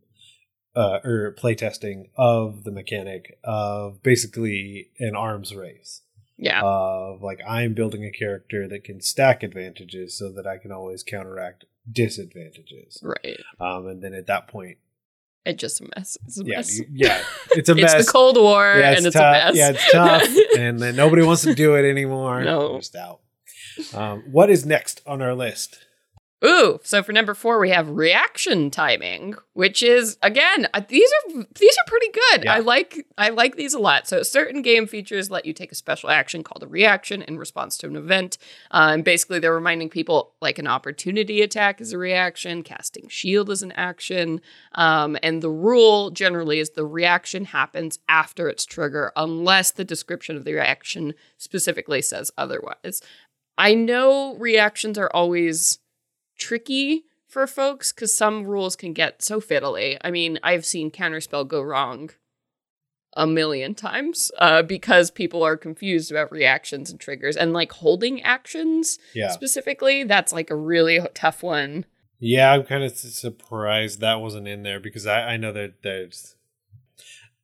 uh, 0.76 1.00
or 1.04 1.36
playtesting 1.38 2.10
of 2.18 2.64
the 2.64 2.72
mechanic 2.72 3.38
of 3.44 4.02
basically 4.04 4.92
an 5.00 5.16
arms 5.16 5.54
race 5.54 6.02
yeah, 6.42 6.62
of 6.64 7.22
like 7.22 7.40
I'm 7.48 7.76
building 7.76 8.04
a 8.04 8.12
character 8.12 8.68
that 8.68 8.84
can 8.84 9.00
stack 9.00 9.44
advantages 9.44 10.18
so 10.18 10.32
that 10.32 10.48
I 10.48 10.58
can 10.58 10.72
always 10.72 11.04
counteract 11.04 11.66
disadvantages. 11.90 12.98
right. 13.04 13.40
Um, 13.60 13.86
and 13.86 14.02
then 14.02 14.16
at 14.16 14.26
that 14.26 14.48
point, 14.48 14.80
It's 15.46 15.60
just 15.60 15.82
a 15.82 15.88
mess. 15.96 16.18
It's 16.26 16.40
a 16.40 16.46
yeah, 16.46 16.56
mess. 16.58 16.82
yeah, 16.94 17.24
it's 17.52 17.70
a 17.70 17.76
mess. 17.76 17.94
it's 17.96 18.06
the 18.06 18.12
Cold 18.12 18.38
War, 18.38 18.76
yeah, 18.78 18.92
and 18.92 19.06
it's 19.06 19.16
tough. 19.16 19.24
a 19.24 19.46
mess. 19.46 19.56
Yeah, 19.56 19.70
it's 19.72 19.92
tough, 19.92 20.28
and 20.58 20.80
then 20.80 20.96
nobody 20.96 21.24
wants 21.24 21.42
to 21.44 21.56
do 21.56 21.76
it 21.76 21.90
anymore. 21.90 22.44
No. 22.44 22.70
They're 22.70 22.80
just 22.80 22.96
out. 22.96 23.22
Um, 23.94 24.24
what 24.32 24.50
is 24.50 24.66
next 24.66 25.02
on 25.08 25.22
our 25.22 25.34
list? 25.34 25.80
Ooh, 26.44 26.80
so 26.82 27.04
for 27.04 27.12
number 27.12 27.36
four, 27.36 27.60
we 27.60 27.70
have 27.70 27.88
reaction 27.88 28.72
timing, 28.72 29.36
which 29.54 29.84
is 29.84 30.18
again 30.24 30.68
uh, 30.74 30.82
these 30.88 31.10
are 31.12 31.46
these 31.60 31.78
are 31.78 31.86
pretty 31.86 32.10
good. 32.10 32.46
Yeah. 32.46 32.56
I 32.56 32.60
like 32.60 33.06
I 33.16 33.30
like 33.30 33.56
these 33.58 33.76
a 33.76 33.80
lot. 33.80 34.08
So 34.08 34.24
certain 34.24 34.64
game 34.64 34.88
features 34.88 35.30
let 35.30 35.46
you 35.46 35.54
take 35.54 35.72
a 35.72 35.76
special 35.76 36.10
action 36.10 36.42
called 36.42 36.64
a 36.64 36.68
reaction 36.68 37.22
in 37.22 37.38
response 37.38 37.78
to 37.80 37.88
an 37.88 37.96
event, 37.96 38.40
uh, 38.72 38.90
and 38.94 39.04
basically 39.04 39.38
they're 39.38 39.54
reminding 39.54 39.90
people 39.90 40.34
like 40.42 40.58
an 40.58 40.66
opportunity 40.66 41.44
attack 41.44 41.80
is 41.80 41.94
a 41.94 42.00
reaction, 42.00 42.64
casting 42.64 43.08
shield 43.08 43.52
is 43.52 43.62
an 43.62 43.72
action, 43.74 44.42
um, 44.74 45.18
and 45.22 45.44
the 45.44 45.50
rule 45.50 46.10
generally 46.10 46.58
is 46.58 46.72
the 46.72 46.86
reaction 46.86 47.46
happens 47.46 48.00
after 48.10 48.50
its 48.50 48.66
trigger 48.66 49.12
unless 49.16 49.70
the 49.70 49.86
description 49.86 50.36
of 50.36 50.44
the 50.44 50.54
reaction 50.54 51.14
specifically 51.38 52.02
says 52.02 52.32
otherwise. 52.36 53.04
I 53.60 53.76
know 53.76 54.36
reactions 54.38 54.98
are 54.98 55.12
always 55.14 55.78
tricky 56.42 57.06
for 57.28 57.48
folks 57.48 57.94
because 57.94 58.14
some 58.18 58.44
rules 58.44 58.76
can 58.76 58.92
get 58.94 59.22
so 59.24 59.40
fiddly. 59.40 59.98
I 60.02 60.12
mean, 60.12 60.40
I've 60.44 60.66
seen 60.66 60.92
counterspell 60.92 61.48
go 61.48 61.62
wrong 61.62 62.10
a 63.14 63.28
million 63.28 63.76
times 63.76 64.32
uh, 64.38 64.62
because 64.64 65.12
people 65.12 65.44
are 65.44 65.56
confused 65.58 66.12
about 66.12 66.32
reactions 66.32 66.90
and 66.90 67.00
triggers 67.00 67.38
and 67.38 67.54
like 67.54 67.72
holding 67.74 68.22
actions 68.24 68.98
Yeah, 69.14 69.30
specifically. 69.32 70.04
That's 70.04 70.34
like 70.34 70.50
a 70.50 70.56
really 70.56 71.00
tough 71.14 71.44
one. 71.44 71.86
yeah. 72.20 72.52
I'm 72.52 72.64
kind 72.64 72.84
of 72.84 72.92
surprised 72.98 74.00
that 74.00 74.20
wasn't 74.22 74.48
in 74.48 74.64
there 74.64 74.80
because 74.80 75.06
I, 75.06 75.34
I 75.34 75.38
know 75.38 75.52
that 75.54 75.84
there's 75.84 76.36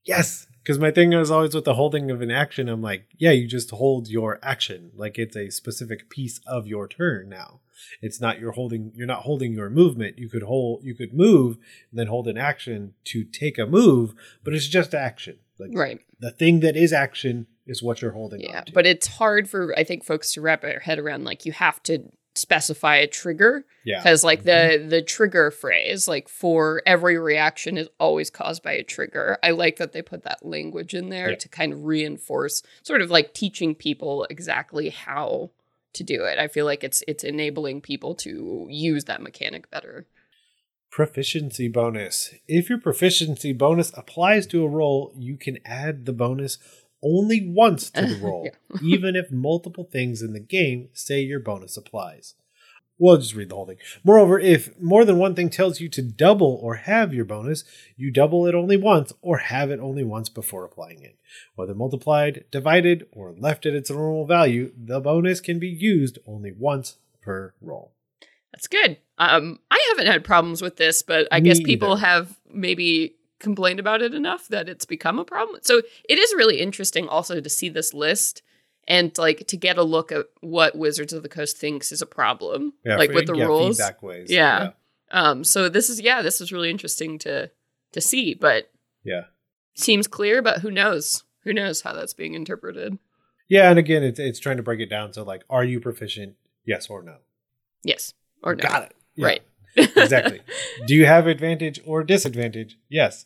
yes. 0.05 0.47
Because 0.63 0.79
my 0.79 0.91
thing 0.91 1.13
is 1.13 1.31
always 1.31 1.55
with 1.55 1.63
the 1.63 1.75
holding 1.75 2.11
of 2.11 2.21
an 2.21 2.31
action. 2.31 2.67
I'm 2.67 2.81
like, 2.81 3.05
yeah, 3.17 3.31
you 3.31 3.47
just 3.47 3.71
hold 3.71 4.09
your 4.09 4.37
action 4.43 4.91
like 4.95 5.17
it's 5.17 5.35
a 5.37 5.49
specific 5.49 6.09
piece 6.09 6.41
of 6.45 6.67
your 6.67 6.87
turn 6.89 7.29
now. 7.29 7.61
It's 8.01 8.19
not 8.21 8.39
you're 8.39 8.51
holding. 8.53 8.91
You're 8.95 9.07
not 9.07 9.21
holding 9.23 9.53
your 9.53 9.69
movement. 9.69 10.17
You 10.17 10.29
could 10.29 10.43
hold. 10.43 10.83
You 10.83 10.95
could 10.95 11.13
move 11.13 11.57
and 11.91 11.99
then 11.99 12.07
hold 12.07 12.27
an 12.27 12.37
action 12.37 12.93
to 13.05 13.23
take 13.23 13.57
a 13.57 13.65
move, 13.65 14.13
but 14.43 14.53
it's 14.53 14.67
just 14.67 14.93
action. 14.93 15.39
Like 15.59 15.71
Right. 15.73 15.99
the 16.19 16.31
thing 16.31 16.59
that 16.61 16.75
is 16.75 16.93
action 16.93 17.47
is 17.65 17.81
what 17.81 18.01
you're 18.01 18.11
holding. 18.11 18.41
Yeah. 18.41 18.59
on 18.59 18.65
to. 18.65 18.71
But 18.73 18.85
it's 18.85 19.07
hard 19.07 19.49
for, 19.49 19.73
I 19.77 19.83
think, 19.83 20.03
folks 20.05 20.33
to 20.33 20.41
wrap 20.41 20.61
their 20.61 20.79
head 20.79 20.99
around 20.99 21.23
like 21.23 21.45
you 21.45 21.51
have 21.51 21.81
to 21.83 22.11
specify 22.35 22.97
a 22.97 23.07
trigger 23.07 23.65
yeah, 23.83 23.97
because 23.97 24.23
like 24.23 24.43
the 24.43 24.51
mm-hmm. 24.51 24.89
the 24.89 25.01
trigger 25.01 25.49
phrase 25.49 26.07
like 26.07 26.29
for 26.29 26.83
every 26.85 27.17
reaction 27.17 27.77
is 27.79 27.89
always 27.99 28.29
caused 28.29 28.61
by 28.61 28.73
a 28.73 28.83
trigger 28.83 29.37
i 29.41 29.49
like 29.49 29.77
that 29.77 29.91
they 29.91 30.03
put 30.03 30.23
that 30.23 30.45
language 30.45 30.93
in 30.93 31.09
there 31.09 31.31
Yeah. 31.31 31.35
to 31.37 31.49
kind 31.49 31.73
of 31.73 31.83
reinforce 31.85 32.61
sort 32.83 33.01
of 33.01 33.09
like 33.09 33.33
teaching 33.33 33.73
people 33.73 34.27
exactly 34.29 34.89
how 34.89 35.49
to 35.97 36.03
do 36.03 36.23
it. 36.23 36.39
I 36.39 36.47
feel 36.47 36.65
like 36.65 36.83
it's 36.83 37.03
it's 37.07 37.23
enabling 37.23 37.81
people 37.81 38.15
to 38.15 38.67
use 38.69 39.05
that 39.05 39.21
mechanic 39.21 39.69
better. 39.69 40.07
Proficiency 40.89 41.67
bonus. 41.67 42.33
If 42.47 42.69
your 42.69 42.79
proficiency 42.79 43.53
bonus 43.53 43.91
applies 43.95 44.47
to 44.47 44.63
a 44.63 44.69
roll, 44.69 45.13
you 45.15 45.37
can 45.37 45.59
add 45.65 46.05
the 46.05 46.13
bonus 46.13 46.57
only 47.03 47.47
once 47.47 47.89
to 47.91 48.05
the 48.05 48.15
roll, 48.21 48.49
even 48.81 49.15
if 49.15 49.31
multiple 49.31 49.83
things 49.83 50.21
in 50.21 50.33
the 50.33 50.39
game 50.39 50.89
say 50.93 51.21
your 51.21 51.39
bonus 51.39 51.77
applies. 51.77 52.35
We'll 52.99 53.17
just 53.17 53.35
read 53.35 53.49
the 53.49 53.55
whole 53.55 53.67
thing. 53.67 53.77
Moreover, 54.03 54.39
if 54.39 54.79
more 54.81 55.05
than 55.05 55.17
one 55.19 55.35
thing 55.35 55.49
tells 55.49 55.79
you 55.79 55.87
to 55.89 56.01
double 56.01 56.59
or 56.61 56.75
have 56.75 57.13
your 57.13 57.25
bonus, 57.25 57.63
you 57.95 58.09
double 58.09 58.47
it 58.47 58.55
only 58.55 58.77
once 58.77 59.13
or 59.21 59.37
have 59.37 59.69
it 59.69 59.79
only 59.79 60.03
once 60.03 60.29
before 60.29 60.65
applying 60.65 61.03
it. 61.03 61.15
Whether 61.55 61.75
multiplied, 61.75 62.45
divided, 62.49 63.07
or 63.11 63.35
left 63.37 63.65
at 63.67 63.75
its 63.75 63.91
normal 63.91 64.25
value, 64.25 64.71
the 64.75 64.99
bonus 64.99 65.39
can 65.39 65.59
be 65.59 65.67
used 65.67 66.17
only 66.25 66.51
once 66.51 66.97
per 67.21 67.53
roll. 67.61 67.93
That's 68.51 68.67
good. 68.67 68.97
Um, 69.19 69.59
I 69.69 69.85
haven't 69.89 70.11
had 70.11 70.23
problems 70.23 70.63
with 70.63 70.77
this, 70.77 71.03
but 71.03 71.27
I 71.31 71.39
Me 71.39 71.49
guess 71.49 71.59
people 71.59 71.91
either. 71.91 71.99
have 72.05 72.39
maybe 72.51 73.15
complained 73.39 73.79
about 73.79 74.01
it 74.01 74.15
enough 74.15 74.47
that 74.47 74.67
it's 74.67 74.85
become 74.85 75.19
a 75.19 75.25
problem. 75.25 75.59
So 75.61 75.81
it 76.09 76.17
is 76.17 76.33
really 76.35 76.59
interesting 76.59 77.07
also 77.07 77.39
to 77.39 77.49
see 77.49 77.69
this 77.69 77.93
list 77.93 78.41
and 78.87 79.15
like 79.17 79.47
to 79.47 79.57
get 79.57 79.77
a 79.77 79.83
look 79.83 80.11
at 80.11 80.25
what 80.41 80.77
Wizards 80.77 81.13
of 81.13 81.23
the 81.23 81.29
Coast 81.29 81.57
thinks 81.57 81.91
is 81.91 82.01
a 82.01 82.05
problem, 82.05 82.73
like 82.85 83.09
for- 83.09 83.15
with 83.15 83.27
the 83.27 83.35
yeah, 83.35 83.45
rules. 83.45 83.77
feedback 83.77 84.01
ways. 84.01 84.31
Yeah. 84.31 84.71
Um, 85.11 85.43
so 85.43 85.69
this 85.69 85.89
is 85.89 86.01
yeah, 86.01 86.21
this 86.21 86.41
is 86.41 86.51
really 86.51 86.69
interesting 86.69 87.17
to 87.19 87.49
to 87.93 88.01
see, 88.01 88.33
but 88.33 88.69
Yeah. 89.03 89.23
seems 89.75 90.07
clear, 90.07 90.41
but 90.41 90.59
who 90.59 90.71
knows? 90.71 91.23
Who 91.43 91.53
knows 91.53 91.81
how 91.81 91.93
that's 91.93 92.13
being 92.13 92.33
interpreted? 92.33 92.97
Yeah, 93.47 93.69
and 93.69 93.79
again, 93.79 94.03
it's 94.03 94.19
it's 94.19 94.39
trying 94.39 94.57
to 94.57 94.63
break 94.63 94.81
it 94.81 94.89
down. 94.89 95.13
So, 95.13 95.23
like, 95.23 95.43
are 95.49 95.63
you 95.63 95.79
proficient? 95.79 96.35
Yes 96.65 96.89
or 96.89 97.01
no. 97.01 97.17
Yes 97.83 98.13
or 98.43 98.55
no? 98.55 98.61
Got 98.63 98.83
it. 98.83 98.95
Yeah, 99.15 99.25
Right. 99.25 99.41
exactly. 99.77 100.41
Do 100.87 100.93
you 100.95 101.05
have 101.05 101.27
advantage 101.27 101.79
or 101.85 102.03
disadvantage? 102.03 102.77
Yes 102.89 103.25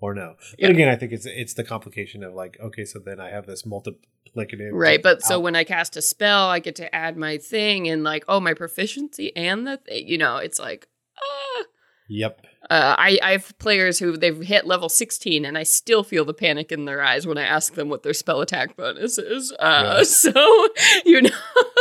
or 0.00 0.14
no. 0.14 0.34
Yeah. 0.58 0.68
But 0.68 0.70
again, 0.76 0.88
I 0.88 0.96
think 0.96 1.12
it's 1.12 1.26
it's 1.26 1.54
the 1.54 1.64
complication 1.64 2.22
of 2.22 2.34
like, 2.34 2.56
okay, 2.60 2.84
so 2.84 2.98
then 2.98 3.20
I 3.20 3.30
have 3.30 3.46
this 3.46 3.62
multiplicative. 3.64 4.70
Right, 4.72 5.02
but 5.02 5.22
so 5.22 5.40
when 5.40 5.56
I 5.56 5.64
cast 5.64 5.96
a 5.96 6.02
spell, 6.02 6.48
I 6.48 6.58
get 6.60 6.76
to 6.76 6.94
add 6.94 7.16
my 7.16 7.38
thing 7.38 7.88
and 7.88 8.04
like, 8.04 8.24
oh, 8.28 8.40
my 8.40 8.54
proficiency 8.54 9.34
and 9.36 9.66
the 9.66 9.78
th- 9.78 10.06
you 10.06 10.18
know, 10.18 10.36
it's 10.36 10.58
like, 10.58 10.88
ah. 11.18 11.64
Yep. 12.10 12.40
Uh, 12.70 12.94
I 12.98 13.18
I 13.22 13.32
have 13.32 13.58
players 13.58 13.98
who 13.98 14.16
they've 14.16 14.40
hit 14.40 14.66
level 14.66 14.88
sixteen, 14.88 15.44
and 15.44 15.58
I 15.58 15.62
still 15.62 16.02
feel 16.02 16.24
the 16.24 16.34
panic 16.34 16.72
in 16.72 16.84
their 16.86 17.02
eyes 17.02 17.26
when 17.26 17.36
I 17.38 17.42
ask 17.42 17.74
them 17.74 17.88
what 17.88 18.02
their 18.02 18.14
spell 18.14 18.40
attack 18.40 18.76
bonus 18.76 19.18
is. 19.18 19.52
Uh, 19.58 19.96
Yeah. 19.98 20.02
So 20.04 20.68
you 21.04 21.22
know, 21.22 21.30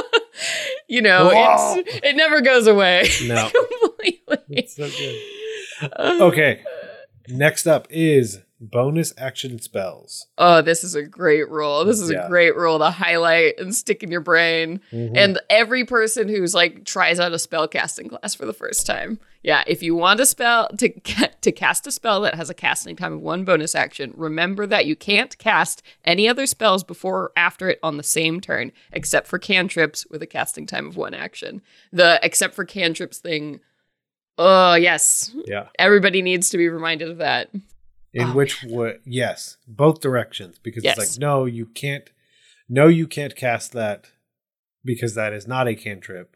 you 0.87 1.01
know, 1.01 1.31
it's, 1.33 1.99
it 2.03 2.15
never 2.15 2.41
goes 2.41 2.67
away 2.67 3.09
No. 3.23 3.49
completely. 3.81 4.37
It's 4.49 4.75
so 4.75 4.87
good. 4.89 5.91
Uh, 5.93 6.17
Okay. 6.21 6.61
Next 7.27 7.67
up 7.67 7.87
is 7.89 8.39
bonus 8.59 9.13
action 9.19 9.59
spells. 9.59 10.25
Oh, 10.39 10.63
this 10.63 10.83
is 10.83 10.95
a 10.95 11.03
great 11.03 11.47
rule. 11.47 11.85
This 11.85 11.99
is 12.01 12.09
Yeah. 12.09 12.25
a 12.25 12.27
great 12.29 12.55
rule 12.55 12.79
to 12.79 12.89
highlight 12.89 13.59
and 13.59 13.73
stick 13.75 14.01
in 14.01 14.09
your 14.09 14.21
brain. 14.21 14.81
Mhm. 14.91 15.15
And 15.15 15.39
every 15.47 15.85
person 15.85 16.27
who's 16.27 16.55
like 16.55 16.83
tries 16.83 17.19
out 17.19 17.33
a 17.33 17.39
spell 17.39 17.67
casting 17.67 18.09
class 18.09 18.33
for 18.33 18.47
the 18.47 18.53
first 18.53 18.87
time, 18.87 19.19
yeah, 19.43 19.63
if 19.67 19.83
you 19.83 19.93
want 19.95 20.19
a 20.21 20.25
spell 20.25 20.69
to 20.77 20.89
to 21.41 21.51
cast 21.51 21.85
a 21.85 21.91
spell 21.91 22.21
that 22.21 22.33
has 22.33 22.49
a 22.49 22.53
casting 22.55 22.95
time 22.95 23.13
of 23.13 23.21
one 23.21 23.45
bonus 23.45 23.75
action, 23.75 24.11
remember 24.17 24.65
that 24.65 24.87
you 24.87 24.95
can't 24.95 25.37
cast 25.37 25.83
any 26.03 26.27
other 26.27 26.47
spells 26.47 26.83
before 26.83 27.19
or 27.25 27.31
after 27.37 27.69
it 27.69 27.79
on 27.83 27.97
the 27.97 28.03
same 28.03 28.41
turn, 28.41 28.71
except 28.91 29.27
for 29.27 29.37
cantrips 29.37 30.07
with 30.09 30.23
a 30.23 30.27
casting 30.27 30.65
time 30.65 30.87
of 30.87 30.97
one 30.97 31.13
action. 31.13 31.61
The 31.93 32.19
except 32.23 32.55
for 32.55 32.65
cantrips 32.65 33.19
thing. 33.19 33.59
Oh 34.37 34.75
yes, 34.75 35.31
yeah. 35.45 35.67
everybody 35.79 36.21
needs 36.21 36.49
to 36.51 36.57
be 36.57 36.69
reminded 36.69 37.09
of 37.09 37.17
that. 37.17 37.49
In 38.13 38.29
Oh, 38.29 38.33
which 38.33 38.63
would 38.63 38.99
yes, 39.05 39.57
both 39.67 39.99
directions 40.01 40.59
because 40.59 40.83
Yes. 40.83 40.97
it's 40.97 41.15
like 41.15 41.21
no, 41.21 41.45
you 41.45 41.65
can't. 41.65 42.09
No, 42.69 42.87
you 42.87 43.07
can't 43.07 43.35
cast 43.35 43.73
that 43.73 44.07
because 44.83 45.15
that 45.15 45.33
is 45.33 45.47
not 45.47 45.67
a 45.67 45.75
cantrip. 45.75 46.35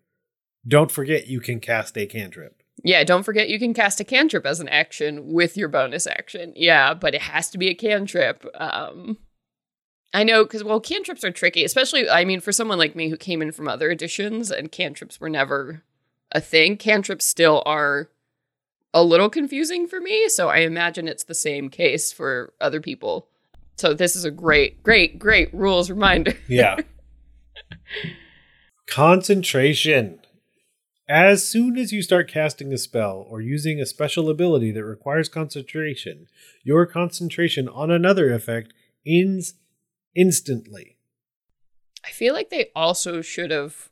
Don't 0.68 0.92
forget 0.92 1.28
you 1.28 1.40
can 1.42 1.60
cast 1.60 1.98
a 1.98 2.06
cantrip. 2.06 2.62
Yeah, 2.84 3.04
don't 3.04 3.24
forget 3.24 3.50
you 3.50 3.60
can 3.60 3.74
cast 3.74 4.00
a 4.00 4.04
cantrip 4.04 4.46
as 4.46 4.60
an 4.60 4.70
action 4.70 5.32
with 5.34 5.56
your 5.58 5.68
bonus 5.70 6.08
action. 6.08 6.54
Yeah, 6.56 6.94
but 6.94 7.14
it 7.14 7.22
has 7.22 7.50
to 7.52 7.58
be 7.58 7.68
a 7.70 7.76
cantrip. 7.76 8.46
Um 8.56 9.18
I 10.14 10.24
know 10.24 10.46
cuz 10.46 10.64
well 10.64 10.80
cantrips 10.82 11.24
are 11.24 11.32
tricky, 11.32 11.64
especially 11.64 12.10
I 12.10 12.26
mean 12.26 12.40
for 12.42 12.52
someone 12.52 12.78
like 12.78 12.96
me 12.96 13.10
who 13.10 13.18
came 13.18 13.42
in 13.42 13.52
from 13.52 13.68
other 13.68 13.90
editions 13.92 14.52
and 14.52 14.72
cantrips 14.72 15.20
were 15.20 15.30
never 15.30 15.84
a 16.32 16.42
thing. 16.42 16.78
Cantrips 16.78 17.26
still 17.26 17.64
are 17.66 18.10
a 18.94 19.04
little 19.04 19.30
confusing 19.30 19.88
for 19.88 20.00
me, 20.02 20.28
so 20.30 20.50
I 20.50 20.60
imagine 20.60 21.08
it's 21.08 21.24
the 21.24 21.34
same 21.34 21.70
case 21.70 22.12
for 22.12 22.54
other 22.60 22.82
people. 22.82 23.28
So 23.78 23.94
this 23.94 24.16
is 24.16 24.26
a 24.26 24.32
great 24.32 24.84
great 24.84 25.18
great 25.18 25.54
rules 25.54 25.90
reminder. 25.90 26.34
Yeah. 26.48 26.78
Concentration. 28.88 30.20
As 31.08 31.46
soon 31.46 31.78
as 31.78 31.92
you 31.92 32.02
start 32.02 32.32
casting 32.32 32.72
a 32.72 32.78
spell 32.78 33.26
or 33.30 33.42
using 33.42 33.80
a 33.80 33.86
special 33.86 34.30
ability 34.30 34.72
that 34.72 34.84
requires 34.84 35.30
concentration, 35.30 36.28
your 36.64 36.86
concentration 36.86 37.68
on 37.68 37.92
another 37.92 38.34
effect 38.34 38.74
ends 39.06 39.56
instantly. 40.16 40.98
I 42.06 42.12
feel 42.12 42.34
like 42.34 42.50
they 42.50 42.72
also 42.76 43.22
should 43.22 43.52
have 43.52 43.91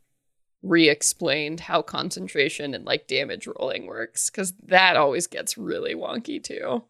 re-explained 0.61 1.61
how 1.61 1.81
concentration 1.81 2.73
and 2.73 2.85
like 2.85 3.07
damage 3.07 3.47
rolling 3.47 3.85
works 3.87 4.29
because 4.29 4.53
that 4.67 4.97
always 4.97 5.27
gets 5.27 5.57
really 5.57 5.95
wonky 5.95 6.43
too. 6.43 6.83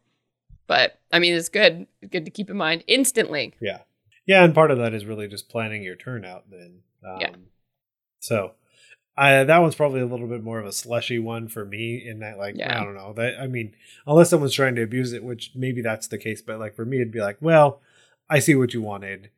But 0.66 0.98
I 1.12 1.18
mean, 1.18 1.34
it's 1.34 1.48
good. 1.48 1.86
Good 2.10 2.24
to 2.24 2.30
keep 2.30 2.50
in 2.50 2.56
mind 2.56 2.84
instantly. 2.86 3.54
Yeah. 3.60 3.80
Yeah, 4.26 4.44
and 4.44 4.54
part 4.54 4.70
of 4.70 4.78
that 4.78 4.94
is 4.94 5.04
really 5.04 5.26
just 5.28 5.48
planning 5.48 5.82
your 5.82 5.96
turn 5.96 6.24
out 6.24 6.44
then. 6.50 6.80
Um, 7.04 7.20
Yeah. 7.20 7.34
So 8.20 8.52
I, 9.16 9.44
that 9.44 9.58
one's 9.58 9.74
probably 9.74 10.00
a 10.00 10.06
little 10.06 10.28
bit 10.28 10.42
more 10.42 10.60
of 10.60 10.66
a 10.66 10.72
slushy 10.72 11.18
one 11.18 11.48
for 11.48 11.64
me 11.64 12.06
in 12.06 12.20
that 12.20 12.38
like 12.38 12.56
Yeah. 12.56 12.80
I 12.80 12.84
don't 12.84 12.94
know 12.94 13.12
that 13.14 13.40
I 13.40 13.46
mean 13.46 13.74
unless 14.06 14.30
someone's 14.30 14.54
trying 14.54 14.74
to 14.76 14.82
abuse 14.82 15.12
it 15.12 15.24
which 15.24 15.52
maybe 15.54 15.82
that's 15.82 16.06
the 16.08 16.18
case 16.18 16.42
but 16.42 16.58
like 16.58 16.74
for 16.74 16.84
me 16.84 16.96
it'd 16.98 17.12
be 17.12 17.20
like 17.20 17.38
well 17.40 17.80
I 18.28 18.38
see 18.38 18.54
what 18.54 18.72
you 18.74 18.82
wanted 18.82 19.30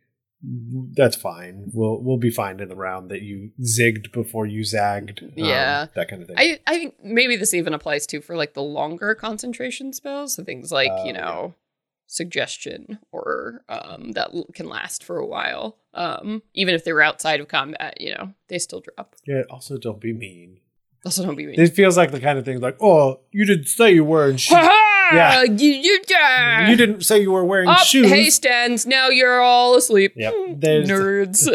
that's 0.44 1.14
fine 1.14 1.70
we'll 1.72 2.00
we'll 2.02 2.16
be 2.16 2.30
fine 2.30 2.58
in 2.58 2.68
the 2.68 2.74
round 2.74 3.10
that 3.10 3.22
you 3.22 3.50
zigged 3.60 4.10
before 4.12 4.44
you 4.44 4.64
zagged 4.64 5.22
um, 5.22 5.30
Yeah. 5.36 5.86
that 5.94 6.08
kind 6.08 6.20
of 6.22 6.28
thing 6.28 6.36
I 6.38 6.58
I 6.66 6.74
think 6.78 6.94
maybe 7.02 7.36
this 7.36 7.54
even 7.54 7.74
applies 7.74 8.06
to 8.08 8.20
for 8.20 8.36
like 8.36 8.54
the 8.54 8.62
longer 8.62 9.14
concentration 9.14 9.92
spells. 9.92 10.34
So 10.34 10.42
things 10.44 10.72
like 10.72 10.90
Oh, 10.92 11.04
you 11.04 11.12
know 11.12 11.54
suggestion 12.08 12.98
or 13.10 13.62
um 13.68 14.12
that 14.12 14.30
can 14.54 14.68
last 14.68 15.02
for 15.04 15.16
a 15.18 15.26
while. 15.26 15.78
Um 15.94 16.42
even 16.54 16.74
if 16.74 16.84
they 16.84 16.92
were 16.92 17.02
outside 17.02 17.40
of 17.40 17.48
combat, 17.48 18.00
you 18.00 18.12
know 18.14 18.34
they 18.48 18.58
still 18.58 18.80
drop. 18.80 19.14
yeah 19.26 19.42
also 19.48 19.78
don't 19.78 20.00
be 20.00 20.12
mean 20.12 20.58
Also, 21.06 21.24
don't 21.24 21.36
be 21.36 21.46
mean. 21.46 21.58
it 21.60 21.72
feels 21.74 21.96
like 21.96 22.10
the 22.10 22.20
kind 22.20 22.38
of 22.38 22.44
thing 22.44 22.60
like 22.60 22.76
oh 22.82 23.20
you 23.30 23.44
didn't 23.46 23.66
say 23.68 23.92
you 23.94 24.04
were 24.04 24.28
in 24.28 24.36
Ha-ha! 25.18 25.42
You, 25.42 25.70
you, 25.70 26.00
you 26.70 26.76
didn't 26.76 27.02
say 27.02 27.20
you 27.20 27.32
were 27.32 27.44
wearing 27.44 27.68
Up, 27.68 27.78
shoes 27.80 28.08
hey, 28.08 28.30
stands. 28.30 28.86
Now 28.86 29.08
you're 29.08 29.40
all 29.40 29.76
asleep. 29.76 30.12
Yep. 30.16 30.34
Hmm, 30.36 30.60
There's- 30.60 30.88
Nerds. 30.88 31.48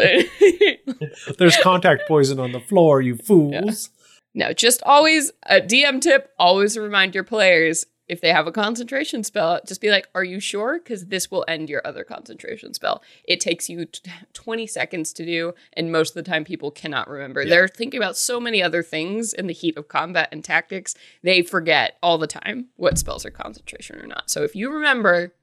There's 1.38 1.56
contact 1.58 2.02
poison 2.08 2.38
on 2.40 2.52
the 2.52 2.60
floor, 2.60 3.00
you 3.00 3.16
fools. 3.16 3.90
no, 4.34 4.52
just 4.52 4.82
always 4.84 5.32
a 5.46 5.60
DM 5.60 6.00
tip. 6.00 6.30
Always 6.38 6.76
remind 6.78 7.14
your 7.14 7.24
players 7.24 7.84
if 8.08 8.20
they 8.20 8.32
have 8.32 8.46
a 8.46 8.52
concentration 8.52 9.22
spell, 9.22 9.60
just 9.66 9.80
be 9.80 9.90
like, 9.90 10.08
"Are 10.14 10.24
you 10.24 10.40
sure?" 10.40 10.78
Because 10.78 11.06
this 11.06 11.30
will 11.30 11.44
end 11.46 11.68
your 11.68 11.86
other 11.86 12.04
concentration 12.04 12.74
spell. 12.74 13.02
It 13.24 13.40
takes 13.40 13.68
you 13.68 13.84
t- 13.84 14.10
20 14.32 14.66
seconds 14.66 15.12
to 15.14 15.24
do, 15.24 15.54
and 15.74 15.92
most 15.92 16.10
of 16.10 16.24
the 16.24 16.30
time, 16.30 16.44
people 16.44 16.70
cannot 16.70 17.08
remember. 17.08 17.42
Yeah. 17.42 17.50
They're 17.50 17.68
thinking 17.68 17.98
about 17.98 18.16
so 18.16 18.40
many 18.40 18.62
other 18.62 18.82
things 18.82 19.32
in 19.32 19.46
the 19.46 19.52
heat 19.52 19.76
of 19.76 19.88
combat 19.88 20.28
and 20.32 20.42
tactics. 20.42 20.94
They 21.22 21.42
forget 21.42 21.98
all 22.02 22.18
the 22.18 22.26
time 22.26 22.68
what 22.76 22.98
spells 22.98 23.26
are 23.26 23.30
concentration 23.30 24.00
or 24.00 24.06
not. 24.06 24.30
So 24.30 24.42
if 24.42 24.54
you 24.56 24.70
remember, 24.72 25.34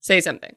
say 0.00 0.20
something. 0.20 0.54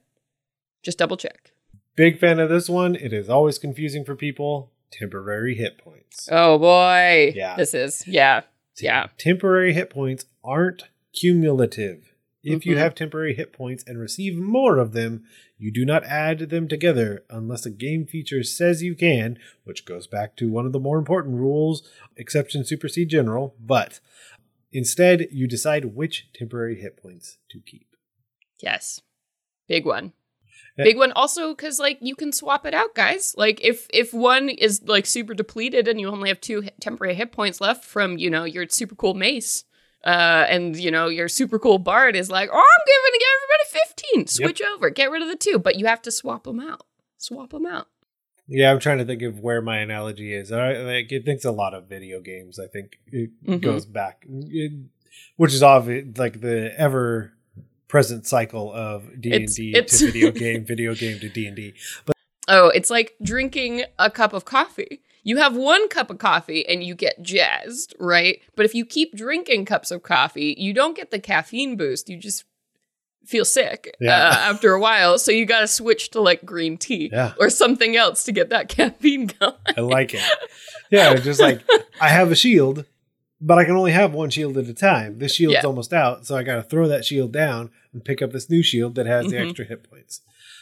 Just 0.83 0.97
double 0.97 1.17
check. 1.17 1.51
Big 1.95 2.19
fan 2.19 2.39
of 2.39 2.49
this 2.49 2.69
one. 2.69 2.95
It 2.95 3.13
is 3.13 3.29
always 3.29 3.57
confusing 3.57 4.05
for 4.05 4.15
people. 4.15 4.71
Temporary 4.91 5.55
hit 5.55 5.77
points. 5.77 6.27
Oh 6.31 6.57
boy. 6.57 7.33
Yeah. 7.35 7.55
This 7.55 7.73
is 7.73 8.05
yeah. 8.07 8.41
Yeah. 8.79 9.07
Temporary 9.17 9.73
hit 9.73 9.89
points 9.89 10.25
aren't 10.43 10.89
cumulative. 11.13 12.13
If 12.43 12.65
you 12.65 12.75
Mhm. 12.75 12.79
have 12.79 12.95
temporary 12.95 13.35
hit 13.35 13.53
points 13.53 13.83
and 13.85 13.99
receive 13.99 14.35
more 14.35 14.79
of 14.79 14.93
them, 14.93 15.25
you 15.59 15.71
do 15.71 15.85
not 15.85 16.03
add 16.05 16.39
them 16.49 16.67
together 16.67 17.23
unless 17.29 17.67
a 17.67 17.69
game 17.69 18.07
feature 18.07 18.43
says 18.43 18.81
you 18.81 18.95
can, 18.95 19.37
which 19.63 19.85
goes 19.85 20.07
back 20.07 20.35
to 20.37 20.49
one 20.49 20.65
of 20.65 20.71
the 20.71 20.79
more 20.79 20.97
important 20.97 21.35
rules 21.35 21.87
exception 22.17 22.65
supersede 22.65 23.09
general. 23.09 23.55
But 23.59 23.99
instead, 24.71 25.27
you 25.31 25.45
decide 25.47 25.93
which 25.95 26.29
temporary 26.33 26.81
hit 26.81 26.97
points 26.97 27.37
to 27.51 27.59
keep. 27.59 27.95
Yes. 28.59 29.01
Big 29.67 29.85
one. 29.85 30.13
Big 30.77 30.97
one 30.97 31.11
also 31.11 31.53
because 31.53 31.77
like 31.77 31.99
you 32.01 32.15
can 32.15 32.31
swap 32.31 32.65
it 32.65 32.73
out, 32.73 32.95
guys. 32.95 33.35
Like 33.37 33.61
if 33.63 33.87
if 33.93 34.15
one 34.15 34.49
is 34.49 34.81
like 34.87 35.05
super 35.05 35.35
depleted 35.35 35.87
and 35.87 35.99
you 36.01 36.07
only 36.07 36.29
have 36.29 36.41
two 36.41 36.63
temporary 36.79 37.13
hit 37.13 37.31
points 37.31 37.61
left 37.61 37.85
from 37.85 38.17
you 38.17 38.31
know 38.31 38.45
your 38.45 38.67
super 38.67 38.95
cool 38.95 39.13
mace, 39.13 39.63
uh, 40.03 40.45
and 40.49 40.75
you 40.77 40.91
know 40.91 41.07
your 41.07 41.27
super 41.29 41.59
cool 41.59 41.77
bard 41.79 42.15
is 42.15 42.29
like, 42.29 42.49
oh, 42.51 42.57
I'm 42.57 42.85
giving 42.85 43.19
everybody 43.35 43.85
fifteen. 43.87 44.27
Switch 44.27 44.61
over, 44.73 44.89
get 44.89 45.11
rid 45.11 45.21
of 45.21 45.27
the 45.27 45.35
two, 45.35 45.59
but 45.59 45.75
you 45.77 45.85
have 45.85 46.01
to 46.03 46.11
swap 46.11 46.43
them 46.43 46.59
out. 46.59 46.85
Swap 47.17 47.51
them 47.51 47.65
out. 47.65 47.87
Yeah, 48.47 48.71
I'm 48.71 48.79
trying 48.79 48.97
to 48.97 49.05
think 49.05 49.21
of 49.21 49.39
where 49.39 49.61
my 49.61 49.77
analogy 49.77 50.33
is. 50.33 50.51
I 50.51 50.73
like 50.77 51.11
it 51.11 51.23
thinks 51.25 51.45
a 51.45 51.51
lot 51.51 51.73
of 51.73 51.87
video 51.87 52.19
games. 52.19 52.59
I 52.59 52.67
think 52.67 52.97
it 53.07 53.29
Mhm. 53.45 53.61
goes 53.61 53.85
back, 53.85 54.25
it, 54.29 54.71
which 55.37 55.53
is 55.53 55.63
obvious, 55.63 56.17
like 56.17 56.41
the 56.41 56.73
ever 56.77 57.33
present 57.87 58.25
cycle 58.25 58.73
of 58.73 59.21
D 59.21 59.31
and 59.33 59.47
D 59.53 59.71
to 59.73 59.81
video 60.05 60.31
game, 60.31 60.65
video 60.65 60.95
game 60.95 61.19
to 61.19 61.29
D 61.29 61.45
and 61.45 61.55
D. 61.55 61.73
But 62.05 62.15
Oh, 62.47 62.69
it's 62.69 62.89
like 62.89 63.13
drinking 63.21 63.83
a 63.99 64.09
cup 64.09 64.33
of 64.33 64.43
coffee. 64.45 65.01
You 65.23 65.37
have 65.37 65.55
one 65.55 65.87
cup 65.89 66.09
of 66.09 66.17
coffee 66.17 66.67
and 66.67 66.83
you 66.83 66.95
get 66.95 67.21
jazzed, 67.21 67.93
right? 67.99 68.41
But 68.55 68.65
if 68.65 68.73
you 68.73 68.85
keep 68.85 69.15
drinking 69.15 69.65
cups 69.65 69.91
of 69.91 70.01
coffee, 70.03 70.55
you 70.57 70.73
don't 70.73 70.95
get 70.95 71.11
the 71.11 71.19
caffeine 71.19 71.75
boost. 71.77 72.09
You 72.09 72.17
just 72.17 72.43
feel 73.25 73.45
sick 73.45 73.95
Yeah. 73.99 74.15
uh, 74.29 74.33
after 74.51 74.73
a 74.73 74.79
while. 74.79 75.19
So 75.19 75.31
you 75.31 75.45
got 75.45 75.59
to 75.59 75.67
switch 75.67 76.09
to 76.11 76.21
like 76.21 76.43
green 76.43 76.77
tea 76.77 77.09
Yeah. 77.13 77.33
or 77.39 77.49
something 77.51 77.95
else 77.95 78.23
to 78.23 78.31
get 78.31 78.49
that 78.49 78.67
caffeine 78.75 79.27
going. 79.39 79.53
I 79.77 79.81
like 79.81 80.13
it. 80.15 80.23
Yeah, 80.89 81.13
just 81.15 81.39
like 81.39 81.61
I 82.01 82.07
have 82.09 82.31
a 82.31 82.35
shield, 82.35 82.85
but 83.39 83.59
I 83.59 83.63
can 83.63 83.75
only 83.75 83.91
have 83.91 84.13
one 84.13 84.31
shield 84.31 84.57
at 84.57 84.65
a 84.67 84.73
time. 84.73 85.19
This 85.19 85.35
shield's 85.35 85.53
Yeah. 85.61 85.65
almost 85.67 85.93
out, 85.93 86.25
so 86.25 86.35
I 86.35 86.41
got 86.43 86.55
to 86.55 86.63
throw 86.63 86.87
that 86.87 87.05
shield 87.05 87.31
down 87.31 87.69
and 87.93 88.03
pick 88.03 88.21
up 88.23 88.31
this 88.31 88.49
new 88.49 88.63
shield 88.63 88.95
that 88.95 89.05
has 89.05 89.27
the 89.27 89.35
Mhm. 89.37 89.49
extra 89.49 89.65
hit 89.65 89.83
points. 89.89 90.21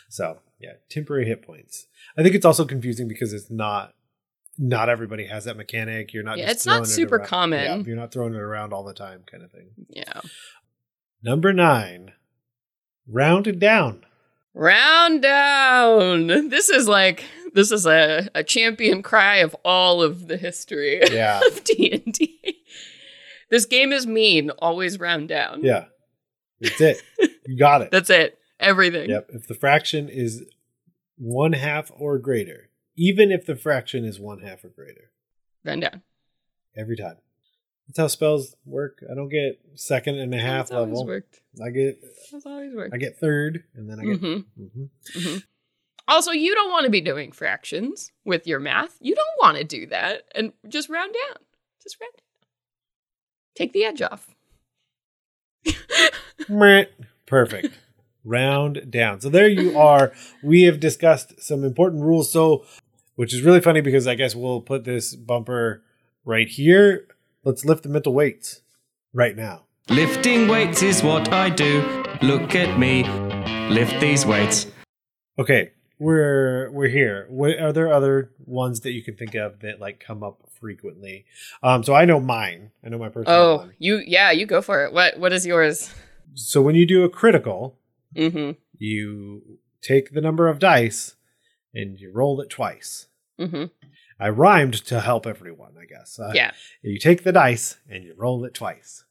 So 0.09 0.39
yeah, 0.59 0.73
temporary 0.89 1.25
hit 1.25 1.41
points. 1.41 1.87
I 2.17 2.23
think 2.23 2.35
it's 2.35 2.45
also 2.45 2.65
confusing 2.65 3.07
because 3.07 3.31
it's 3.31 3.49
not. 3.49 3.93
Not 4.61 4.89
everybody 4.89 5.25
has 5.27 5.45
that 5.45 5.55
mechanic. 5.55 6.13
You're 6.13 6.23
not. 6.23 6.37
Yeah, 6.37 6.45
just 6.47 6.55
it's 6.57 6.65
not 6.65 6.73
throwing 6.73 6.83
it 6.83 6.87
super 6.93 7.19
common. 7.19 7.63
Yeah, 7.63 7.77
you're 7.77 7.95
not 7.95 8.11
throwing 8.11 8.33
it 8.33 8.39
around 8.41 8.73
all 8.73 8.83
the 8.83 8.93
time, 8.93 9.23
kind 9.29 9.41
of 9.41 9.51
thing. 9.51 9.69
Yeah. 9.87 10.19
Number 11.23 11.53
nine, 11.53 12.11
rounded 13.07 13.59
down. 13.59 14.05
Round 14.53 15.21
down. 15.21 16.27
This 16.49 16.67
is 16.69 16.87
like 16.89 17.23
this 17.53 17.71
is 17.71 17.85
a, 17.85 18.29
a 18.35 18.43
champion 18.43 19.01
cry 19.01 19.37
of 19.37 19.55
all 19.63 20.01
of 20.01 20.27
the 20.27 20.35
history 20.37 20.99
Yeah, 21.11 21.39
of 21.47 21.63
D&D. 21.63 22.57
This 23.49 23.65
game 23.65 23.91
is 23.93 24.05
mean, 24.05 24.49
always 24.59 24.99
round 24.99 25.29
down. 25.29 25.63
yeah, 25.63 25.85
that's 26.59 26.81
it. 26.81 27.01
You 27.47 27.57
got 27.57 27.81
it. 27.81 27.91
That's 27.91 28.09
it. 28.09 28.37
Everything. 28.59 29.09
Yep. 29.09 29.29
If 29.33 29.47
the 29.47 29.55
fraction 29.55 30.09
is 30.09 30.43
one 31.17 31.53
half 31.53 31.89
or 31.95 32.17
greater, 32.19 32.68
even 33.01 33.31
if 33.31 33.45
the 33.45 33.55
fraction 33.55 34.03
is 34.03 34.19
one 34.19 34.39
half 34.41 34.63
or 34.63 34.69
greater, 34.69 35.11
Round 35.63 35.81
down. 35.81 36.01
every 36.75 36.97
time. 36.97 37.15
That's 37.87 37.97
how 37.97 38.07
spells 38.07 38.55
work. 38.65 39.03
I 39.09 39.15
don't 39.15 39.29
get 39.29 39.59
second 39.75 40.19
and 40.19 40.33
a 40.35 40.37
half 40.37 40.67
That's 40.67 40.71
always 40.73 40.89
level. 40.97 41.07
worked. 41.07 41.39
I 41.65 41.69
get 41.71 42.01
That's 42.31 42.45
always 42.45 42.75
worked. 42.75 42.93
I 42.93 42.97
get 42.97 43.17
third, 43.17 43.63
and 43.73 43.89
then 43.89 43.99
I 43.99 44.03
get. 44.03 44.21
Mhm. 44.21 44.45
Mhm. 44.59 44.89
Mhm. 45.15 45.43
Also, 46.07 46.31
you 46.31 46.53
don't 46.55 46.71
want 46.71 46.83
to 46.85 46.89
be 46.91 47.01
doing 47.01 47.31
fractions 47.31 48.11
with 48.25 48.45
your 48.45 48.59
math. 48.59 48.97
You 48.99 49.15
don't 49.15 49.37
want 49.39 49.57
to 49.57 49.63
do 49.63 49.85
that. 49.87 50.23
And 50.35 50.53
just 50.67 50.89
round 50.89 51.13
down. 51.13 51.37
Just 51.81 51.99
round 52.01 52.13
down. 52.17 52.47
Take 53.55 53.73
the 53.73 53.85
edge 53.85 54.01
off. 54.01 54.35
Perfect. 57.25 57.73
Round 58.25 58.89
down. 58.91 59.21
So 59.21 59.29
there 59.29 59.47
you 59.47 59.77
are. 59.77 60.11
We 60.43 60.63
have 60.63 60.79
discussed 60.79 61.41
some 61.41 61.63
important 61.63 62.03
rules. 62.03 62.31
So, 62.31 62.65
which 63.19 63.33
is 63.33 63.41
really 63.41 63.59
funny 63.59 63.81
because 63.81 64.07
I 64.07 64.15
guess 64.15 64.33
we'll 64.33 64.61
put 64.61 64.85
this 64.85 65.13
bumper 65.13 65.83
right 66.23 66.47
here. 66.47 67.05
Let's 67.43 67.65
lift 67.65 67.83
the 67.83 67.89
mental 67.89 68.13
weights 68.13 68.61
right 69.13 69.35
now. 69.35 69.65
Lifting 69.89 70.47
weights 70.47 70.81
is 70.81 71.03
what 71.03 71.33
I 71.33 71.49
do. 71.49 71.81
Look 72.21 72.55
at 72.55 72.79
me. 72.79 73.03
Lift 73.69 73.99
these 73.99 74.25
weights. 74.25 74.67
Okay, 75.37 75.71
we're 75.99 76.69
we're 76.71 76.87
here. 76.87 77.25
What 77.29 77.59
are 77.59 77.73
there 77.73 77.91
other 77.91 78.31
ones 78.45 78.79
that 78.81 78.91
you 78.93 79.03
can 79.03 79.17
think 79.17 79.35
of 79.35 79.59
that 79.59 79.81
like 79.81 79.99
come 79.99 80.23
up 80.23 80.37
frequently? 80.57 81.25
Um, 81.61 81.83
so 81.83 81.93
I 81.93 82.05
know 82.05 82.21
mine. 82.21 82.71
I 82.85 82.87
know 82.89 82.97
my 82.99 83.09
personal 83.09 83.35
Oh, 83.37 83.55
one. 83.57 83.73
you 83.79 83.97
yeah, 83.97 84.31
you 84.31 84.45
go 84.45 84.61
for 84.61 84.85
it. 84.85 84.93
What 84.93 85.19
what 85.19 85.33
is 85.33 85.45
yours? 85.45 85.93
So 86.35 86.61
when 86.61 86.75
you 86.75 86.85
do 86.85 87.03
a 87.03 87.09
critical, 87.09 87.75
Mm-hmm. 88.15 88.51
you 88.77 89.59
take 89.81 90.13
the 90.13 90.21
number 90.21 90.47
of 90.47 90.57
dice 90.57 91.15
and 91.75 91.99
you 91.99 92.11
roll 92.13 92.39
it 92.41 92.49
twice. 92.49 93.05
Mm-hmm. 93.39 93.63
I 94.19 94.29
rhymed 94.29 94.73
to 94.85 94.99
help 94.99 95.25
everyone, 95.25 95.73
I 95.81 95.85
guess. 95.85 96.19
Uh, 96.19 96.31
Yeah. 96.35 96.51
You 96.81 96.99
take 96.99 97.23
the 97.23 97.31
dice 97.31 97.77
and 97.89 98.03
you 98.03 98.13
roll 98.17 98.43
it 98.45 98.53
twice. 98.53 99.05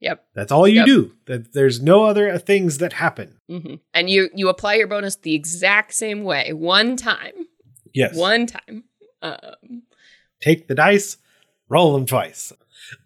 Yep. 0.00 0.24
That's 0.34 0.52
all 0.52 0.66
you 0.68 0.76
Yep. 0.80 0.86
do. 0.86 1.12
That 1.26 1.52
there's 1.52 1.80
no 1.82 2.04
other 2.04 2.38
things 2.38 2.78
that 2.78 2.94
happen. 2.94 3.38
Mm-hmm. 3.50 3.74
And 3.94 4.10
you 4.10 4.30
you 4.34 4.48
apply 4.48 4.74
your 4.74 4.86
bonus 4.86 5.16
the 5.16 5.34
exact 5.34 5.94
same 5.94 6.22
way, 6.24 6.52
one 6.52 6.96
time, 6.96 7.32
Yes. 7.94 8.14
one 8.16 8.46
time. 8.46 8.84
Um, 9.22 9.82
take 10.40 10.68
the 10.68 10.74
dice, 10.74 11.16
roll 11.68 11.92
them 11.94 12.06
twice. 12.06 12.52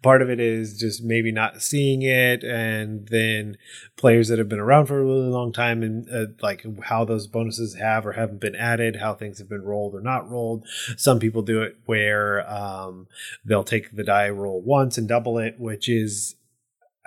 Part 0.01 0.21
of 0.21 0.29
it 0.29 0.39
is 0.39 0.77
just 0.79 1.03
maybe 1.03 1.31
not 1.31 1.61
seeing 1.61 2.01
it, 2.01 2.43
and 2.43 3.07
then 3.07 3.57
players 3.95 4.27
that 4.27 4.39
have 4.39 4.49
been 4.49 4.59
around 4.59 4.87
for 4.87 4.99
a 4.99 5.03
really 5.03 5.29
long 5.29 5.51
time 5.51 5.83
and 5.83 6.09
uh, 6.09 6.25
like 6.41 6.65
how 6.83 7.05
those 7.05 7.27
bonuses 7.27 7.75
have 7.75 8.05
or 8.05 8.13
haven't 8.13 8.39
been 8.39 8.55
added, 8.55 8.97
how 8.97 9.13
things 9.13 9.39
have 9.39 9.49
been 9.49 9.63
rolled 9.63 9.93
or 9.95 10.01
not 10.01 10.29
rolled. 10.29 10.65
Some 10.97 11.19
people 11.19 11.41
do 11.41 11.61
it 11.61 11.77
where 11.85 12.49
um, 12.51 13.07
they'll 13.45 13.63
take 13.63 13.95
the 13.95 14.03
die 14.03 14.29
roll 14.29 14.61
once 14.61 14.97
and 14.97 15.07
double 15.07 15.37
it, 15.37 15.59
which 15.59 15.87
is 15.89 16.35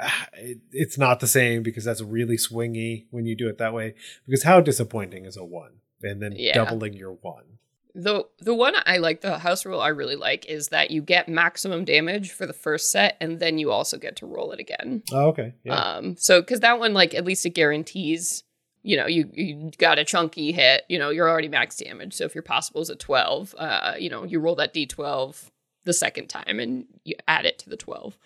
ah, 0.00 0.26
it's 0.72 0.98
not 0.98 1.20
the 1.20 1.26
same 1.26 1.62
because 1.62 1.84
that's 1.84 2.02
really 2.02 2.36
swingy 2.36 3.06
when 3.10 3.26
you 3.26 3.36
do 3.36 3.48
it 3.48 3.58
that 3.58 3.74
way. 3.74 3.94
Because 4.26 4.42
how 4.44 4.60
disappointing 4.60 5.24
is 5.24 5.36
a 5.36 5.44
one, 5.44 5.80
and 6.02 6.20
then 6.22 6.32
Yeah. 6.36 6.54
doubling 6.54 6.94
your 6.94 7.12
one. 7.12 7.44
The 7.94 8.24
the 8.40 8.54
one 8.54 8.74
I 8.86 8.96
like, 8.96 9.20
the 9.20 9.38
house 9.38 9.64
rule 9.64 9.80
I 9.80 9.88
really 9.88 10.16
like, 10.16 10.46
is 10.46 10.68
that 10.68 10.90
you 10.90 11.00
get 11.00 11.28
maximum 11.28 11.84
damage 11.84 12.32
for 12.32 12.46
the 12.46 12.52
first 12.52 12.90
set, 12.90 13.16
and 13.20 13.38
then 13.38 13.58
you 13.58 13.70
also 13.70 13.98
get 13.98 14.16
to 14.16 14.26
roll 14.26 14.52
it 14.52 14.60
again. 14.60 15.02
Oh, 15.12 15.28
okay, 15.28 15.54
yeah. 15.62 15.74
Um, 15.74 16.16
so 16.16 16.40
because 16.40 16.60
that 16.60 16.78
one, 16.78 16.92
like, 16.92 17.14
at 17.14 17.24
least 17.24 17.46
it 17.46 17.50
guarantees, 17.50 18.42
you 18.82 18.96
know, 18.96 19.06
you 19.06 19.30
you 19.32 19.70
got 19.78 19.98
a 19.98 20.04
chunky 20.04 20.50
hit. 20.50 20.82
You 20.88 20.98
know, 20.98 21.10
you're 21.10 21.28
already 21.28 21.48
max 21.48 21.76
damage. 21.76 22.14
So 22.14 22.24
if 22.24 22.34
your 22.34 22.42
possible 22.42 22.80
is 22.80 22.90
a 22.90 22.96
twelve, 22.96 23.54
uh, 23.58 23.94
you 23.98 24.10
know, 24.10 24.24
you 24.24 24.40
roll 24.40 24.56
that 24.56 24.74
d12 24.74 25.50
the 25.84 25.92
second 25.92 26.28
time 26.28 26.58
and 26.58 26.86
you 27.04 27.14
add 27.28 27.46
it 27.46 27.58
to 27.60 27.70
the 27.70 27.76
twelve. 27.76 28.18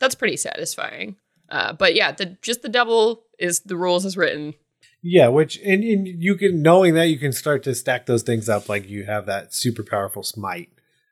That's 0.00 0.14
pretty 0.14 0.36
satisfying. 0.36 1.16
Uh, 1.48 1.74
but 1.74 1.94
yeah, 1.94 2.12
the 2.12 2.36
just 2.40 2.62
the 2.62 2.68
double 2.68 3.24
is 3.38 3.60
the 3.60 3.76
rules 3.76 4.06
as 4.06 4.16
written. 4.16 4.54
Yeah, 5.02 5.28
which 5.28 5.58
and, 5.58 5.82
and 5.82 6.06
you 6.06 6.36
can 6.36 6.62
knowing 6.62 6.94
that 6.94 7.08
you 7.08 7.18
can 7.18 7.32
start 7.32 7.64
to 7.64 7.74
stack 7.74 8.06
those 8.06 8.22
things 8.22 8.48
up 8.48 8.68
like 8.68 8.88
you 8.88 9.04
have 9.04 9.26
that 9.26 9.52
super 9.52 9.82
powerful 9.82 10.22
smite 10.22 10.70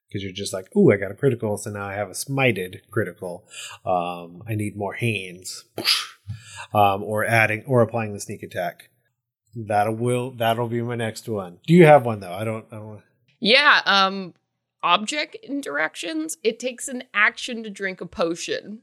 because 0.08 0.22
you're 0.22 0.32
just 0.32 0.52
like, 0.52 0.68
oh, 0.76 0.92
I 0.92 0.96
got 0.96 1.10
a 1.10 1.14
critical, 1.14 1.56
so 1.56 1.70
now 1.70 1.86
I 1.86 1.94
have 1.94 2.08
a 2.08 2.12
smited 2.12 2.80
critical. 2.90 3.44
Um, 3.84 4.42
I 4.48 4.54
need 4.54 4.76
more 4.76 4.94
hands, 4.94 5.64
um, 6.72 7.02
or 7.02 7.24
adding 7.24 7.64
or 7.66 7.82
applying 7.82 8.12
the 8.12 8.20
sneak 8.20 8.42
attack. 8.44 8.90
That'll 9.56 9.94
will 9.94 10.30
that'll 10.30 10.68
be 10.68 10.82
my 10.82 10.94
next 10.94 11.28
one. 11.28 11.58
Do 11.66 11.74
you 11.74 11.86
have 11.86 12.06
one 12.06 12.20
though? 12.20 12.32
I 12.32 12.44
don't. 12.44 12.66
I 12.70 12.76
don't. 12.76 13.02
Yeah, 13.40 13.82
um 13.86 14.34
object 14.82 15.34
interactions, 15.42 16.38
it 16.42 16.58
takes 16.58 16.88
an 16.88 17.04
action 17.12 17.62
to 17.64 17.70
drink 17.70 18.00
a 18.00 18.06
potion. 18.06 18.82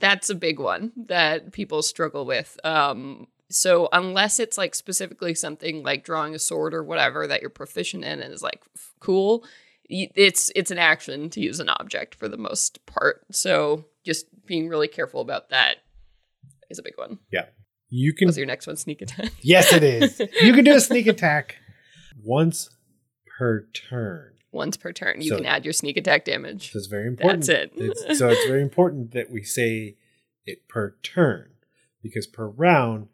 That's 0.00 0.28
a 0.28 0.34
big 0.34 0.60
one 0.60 0.92
that 1.06 1.52
people 1.52 1.82
struggle 1.82 2.26
with. 2.26 2.58
Um 2.62 3.28
so 3.50 3.88
unless 3.92 4.38
it's 4.38 4.58
like 4.58 4.74
specifically 4.74 5.34
something 5.34 5.82
like 5.82 6.04
drawing 6.04 6.34
a 6.34 6.38
sword 6.38 6.74
or 6.74 6.82
whatever 6.82 7.26
that 7.26 7.40
you're 7.40 7.50
proficient 7.50 8.04
in 8.04 8.20
and 8.20 8.32
is 8.32 8.42
like 8.42 8.60
f- 8.76 8.92
cool, 9.00 9.44
it's 9.88 10.50
it's 10.54 10.70
an 10.70 10.78
action 10.78 11.30
to 11.30 11.40
use 11.40 11.60
an 11.60 11.68
object 11.70 12.14
for 12.14 12.28
the 12.28 12.36
most 12.36 12.84
part. 12.86 13.24
So 13.32 13.86
just 14.04 14.26
being 14.46 14.68
really 14.68 14.88
careful 14.88 15.20
about 15.20 15.48
that 15.50 15.76
is 16.70 16.78
a 16.78 16.82
big 16.82 16.96
one. 16.96 17.18
Yeah. 17.32 17.46
You 17.90 18.12
can. 18.12 18.26
What's 18.28 18.36
your 18.36 18.46
next 18.46 18.66
one? 18.66 18.76
Sneak 18.76 19.00
attack. 19.00 19.30
Yes, 19.40 19.72
it 19.72 19.82
is. 19.82 20.20
you 20.42 20.52
can 20.52 20.64
do 20.64 20.74
a 20.74 20.80
sneak 20.80 21.06
attack 21.06 21.56
once 22.22 22.68
per 23.38 23.62
turn. 23.72 24.34
Once 24.52 24.76
per 24.76 24.92
turn, 24.92 25.22
you 25.22 25.30
So- 25.30 25.36
can 25.36 25.46
add 25.46 25.64
your 25.64 25.72
sneak 25.72 25.96
attack 25.96 26.26
damage. 26.26 26.72
That's 26.74 26.86
very 26.86 27.06
important. 27.06 27.46
That's 27.46 27.48
it. 27.48 27.72
It's- 27.80 28.18
so 28.18 28.28
it's 28.28 28.46
very 28.46 28.60
important 28.60 29.12
that 29.12 29.30
we 29.30 29.42
say 29.42 29.96
it 30.44 30.68
per 30.68 30.96
turn 31.02 31.50
because 32.02 32.26
per 32.26 32.46
round 32.48 33.08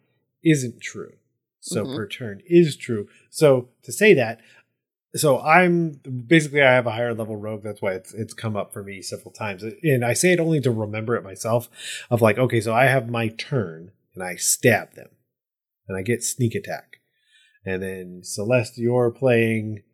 isn't 0.45 0.81
true. 0.81 1.15
So 1.61 1.85
Mhm. 1.85 1.97
per 1.97 2.07
turn 2.07 2.43
is 2.47 2.77
true. 2.77 3.09
So 3.31 3.71
to 3.83 3.93
say 3.93 4.13
that, 4.15 4.41
so 5.17 5.41
I'm 5.41 5.93
basically 6.27 6.61
I 6.61 6.73
have 6.75 6.87
a 6.87 6.91
higher 6.93 7.15
level 7.15 7.37
rogue. 7.37 7.63
That's 7.63 7.81
why 7.81 7.95
it's 7.95 8.13
it's 8.13 8.35
come 8.35 8.57
up 8.57 8.73
for 8.73 8.83
me 8.83 9.01
several 9.01 9.33
times, 9.33 9.63
and 9.63 10.05
I 10.05 10.13
say 10.13 10.33
it 10.33 10.41
only 10.41 10.61
to 10.61 10.71
remember 10.71 11.15
it 11.17 11.23
myself. 11.25 11.71
Of 12.11 12.21
like, 12.21 12.37
okay, 12.39 12.61
so 12.61 12.75
I 12.75 12.87
have 12.87 13.09
my 13.09 13.29
turn 13.29 13.93
and 14.15 14.23
I 14.23 14.37
stab 14.37 14.95
them, 14.95 15.09
and 15.89 15.97
I 15.97 16.03
get 16.03 16.23
sneak 16.23 16.55
attack, 16.55 16.99
And 17.67 17.83
then 17.83 18.21
Celeste, 18.23 18.77
you're 18.77 19.11
playing 19.11 19.85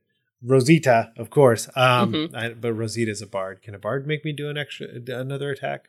Rosita, 0.42 1.12
of 1.16 1.30
course. 1.30 1.68
Um, 1.76 2.12
Mhm. 2.12 2.34
I, 2.34 2.54
but 2.54 2.72
Rosita's 2.72 3.22
a 3.22 3.26
bard. 3.28 3.62
Can 3.62 3.74
a 3.76 3.78
bard 3.78 4.06
make 4.08 4.24
me 4.24 4.32
do 4.32 4.48
an 4.48 4.56
extra 4.58 4.88
another 4.88 5.50
attack? 5.50 5.88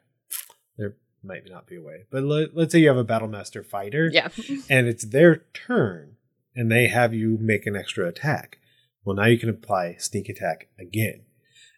There 0.77 0.95
might 1.23 1.43
not 1.49 1.67
be 1.67 1.75
a 1.77 1.81
way. 1.81 2.05
But 2.11 2.23
let, 2.23 2.55
let's 2.55 2.71
say 2.71 2.79
you 2.79 2.87
have 2.87 2.97
a 2.97 3.03
battle 3.03 3.27
master 3.27 3.63
fighter, 3.63 4.09
Yeah. 4.11 4.29
and 4.69 4.87
it's 4.87 5.05
their 5.05 5.43
turn, 5.53 6.17
and 6.55 6.71
they 6.71 6.87
have 6.87 7.13
you 7.13 7.37
make 7.39 7.65
an 7.65 7.75
extra 7.75 8.07
attack. 8.07 8.57
Well, 9.03 9.15
now 9.15 9.25
you 9.25 9.37
can 9.39 9.49
apply 9.49 9.95
sneak 9.99 10.29
attack 10.29 10.67
again. 10.79 11.21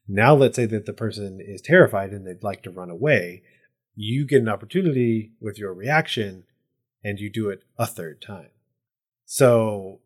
Now, 0.07 0.33
let's 0.35 0.55
say 0.57 0.65
that 0.65 0.85
the 0.85 0.93
person 0.93 1.39
is 1.41 1.61
terrified 1.61 2.11
and 2.11 2.27
they'd 2.27 2.43
like 2.43 2.61
to 2.63 2.71
run 2.71 2.89
away. 2.89 3.43
You 3.95 4.25
get 4.25 4.41
an 4.41 4.49
opportunity 4.49 5.31
with 5.39 5.57
your 5.57 5.73
reaction, 5.73 6.43
and 7.03 7.19
you 7.19 7.29
do 7.29 7.49
it 7.49 7.63
a 7.77 7.85
third 7.85 8.21
time. 8.21 8.49
So 9.25 9.99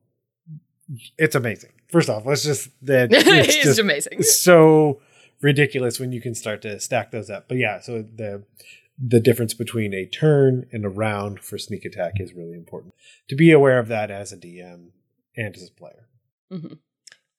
it's 1.17 1.35
amazing. 1.35 1.71
First 1.89 2.09
off, 2.09 2.25
let's 2.25 2.43
just 2.43 2.69
that 2.83 3.09
it's 3.11 3.55
it's 3.55 3.63
just 3.63 3.79
amazing. 3.79 4.21
so 4.23 5.01
ridiculous 5.41 5.99
when 5.99 6.11
you 6.11 6.21
can 6.21 6.35
start 6.35 6.61
to 6.63 6.79
stack 6.79 7.11
those 7.11 7.29
up. 7.29 7.47
But 7.47 7.57
yeah, 7.57 7.79
so 7.79 8.01
the 8.03 8.43
the 8.97 9.19
difference 9.19 9.53
between 9.53 9.93
a 9.93 10.05
turn 10.05 10.65
and 10.71 10.83
a 10.85 10.89
round 10.89 11.39
for 11.39 11.57
sneak 11.57 11.85
attack 11.85 12.13
is 12.17 12.33
really 12.33 12.55
important 12.55 12.93
to 13.27 13.35
be 13.35 13.51
aware 13.51 13.79
of 13.79 13.87
that 13.87 14.09
as 14.09 14.31
a 14.31 14.37
DM 14.37 14.89
and 15.35 15.55
as 15.55 15.69
a 15.69 15.71
player. 15.79 16.07
Mhm. 16.51 16.79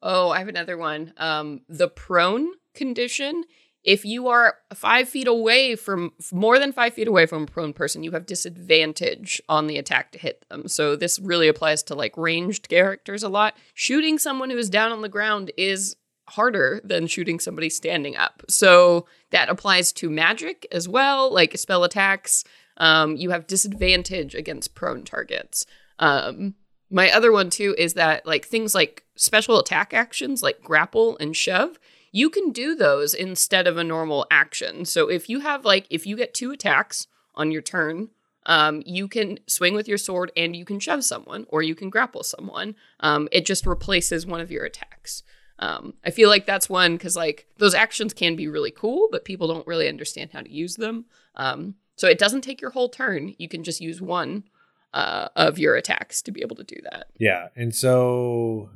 Oh, 0.02 0.30
I 0.30 0.38
have 0.38 0.48
another 0.48 0.76
one. 0.76 1.12
Um, 1.16 1.62
the 1.68 1.88
prone 1.88 2.48
condition. 2.74 3.44
If 3.84 4.04
you 4.04 4.28
are 4.28 4.58
five 4.74 5.08
feet 5.08 5.26
away 5.26 5.74
from 5.74 6.12
more 6.32 6.58
than 6.58 6.72
five 6.72 6.94
feet 6.94 7.08
away 7.08 7.26
from 7.26 7.44
a 7.44 7.46
prone 7.46 7.72
person, 7.72 8.02
you 8.02 8.10
have 8.12 8.26
disadvantage 8.26 9.40
on 9.48 9.66
the 9.66 9.78
attack 9.78 10.12
to 10.12 10.18
hit 10.18 10.44
them. 10.48 10.68
So 10.68 10.94
this 10.94 11.18
really 11.18 11.48
applies 11.48 11.82
to 11.84 11.94
like 11.94 12.16
ranged 12.16 12.68
characters 12.68 13.22
a 13.22 13.28
lot. 13.28 13.56
Shooting 13.74 14.18
someone 14.18 14.50
who 14.50 14.58
is 14.58 14.68
down 14.70 14.92
on 14.92 15.02
the 15.02 15.08
ground 15.08 15.52
is 15.56 15.96
harder 16.28 16.80
than 16.84 17.06
shooting 17.06 17.40
somebody 17.40 17.70
standing 17.70 18.16
up. 18.16 18.42
So 18.48 19.06
that 19.30 19.48
applies 19.48 19.92
to 19.94 20.10
magic 20.10 20.66
as 20.70 20.88
well, 20.88 21.32
like 21.32 21.56
spell 21.58 21.84
attacks. 21.84 22.44
Um, 22.76 23.16
you 23.16 23.30
have 23.30 23.46
disadvantage 23.46 24.34
against 24.34 24.74
prone 24.74 25.04
targets. 25.04 25.66
Um, 25.98 26.54
my 26.90 27.10
other 27.10 27.32
one 27.32 27.50
too 27.50 27.74
is 27.76 27.94
that 27.94 28.26
like 28.26 28.46
things 28.46 28.74
like 28.74 29.04
special 29.16 29.58
attack 29.58 29.92
actions 29.92 30.42
like 30.42 30.62
grapple 30.62 31.16
and 31.18 31.36
shove, 31.36 31.78
you 32.12 32.30
can 32.30 32.50
do 32.50 32.74
those 32.74 33.14
instead 33.14 33.66
of 33.66 33.76
a 33.76 33.84
normal 33.84 34.26
action. 34.30 34.84
So 34.84 35.08
if 35.08 35.28
you 35.28 35.40
have 35.40 35.64
like 35.64 35.86
if 35.90 36.06
you 36.06 36.16
get 36.16 36.34
two 36.34 36.50
attacks 36.52 37.06
on 37.34 37.50
your 37.50 37.62
turn, 37.62 38.08
um, 38.46 38.82
you 38.86 39.08
can 39.08 39.38
swing 39.46 39.74
with 39.74 39.86
your 39.86 39.98
sword 39.98 40.32
and 40.36 40.56
you 40.56 40.64
can 40.64 40.80
shove 40.80 41.04
someone 41.04 41.46
or 41.48 41.62
you 41.62 41.74
can 41.74 41.90
grapple 41.90 42.22
someone. 42.22 42.74
Um, 43.00 43.28
it 43.30 43.44
just 43.44 43.66
replaces 43.66 44.26
one 44.26 44.40
of 44.40 44.50
your 44.50 44.64
attacks. 44.64 45.22
Um, 45.60 45.94
I 46.04 46.10
feel 46.10 46.28
like 46.28 46.46
that's 46.46 46.68
one 46.68 46.96
because 46.96 47.16
like 47.16 47.46
those 47.58 47.74
actions 47.74 48.14
can 48.14 48.36
be 48.36 48.46
really 48.48 48.70
cool, 48.70 49.08
but 49.10 49.24
people 49.24 49.48
don't 49.48 49.66
really 49.66 49.88
understand 49.88 50.30
how 50.32 50.40
to 50.40 50.50
use 50.50 50.76
them. 50.76 51.06
Um, 51.34 51.74
so 51.96 52.06
it 52.08 52.18
doesn't 52.18 52.42
take 52.42 52.60
your 52.60 52.70
whole 52.70 52.88
turn. 52.88 53.34
You 53.38 53.48
can 53.48 53.64
just 53.64 53.80
use 53.80 54.00
one 54.00 54.44
uh, 54.94 55.28
of 55.36 55.58
your 55.58 55.74
attacks 55.74 56.22
to 56.22 56.30
be 56.32 56.42
able 56.42 56.56
to 56.56 56.64
do 56.64 56.76
that. 56.90 57.08
Yeah, 57.18 57.48
and 57.56 57.74
so 57.74 58.70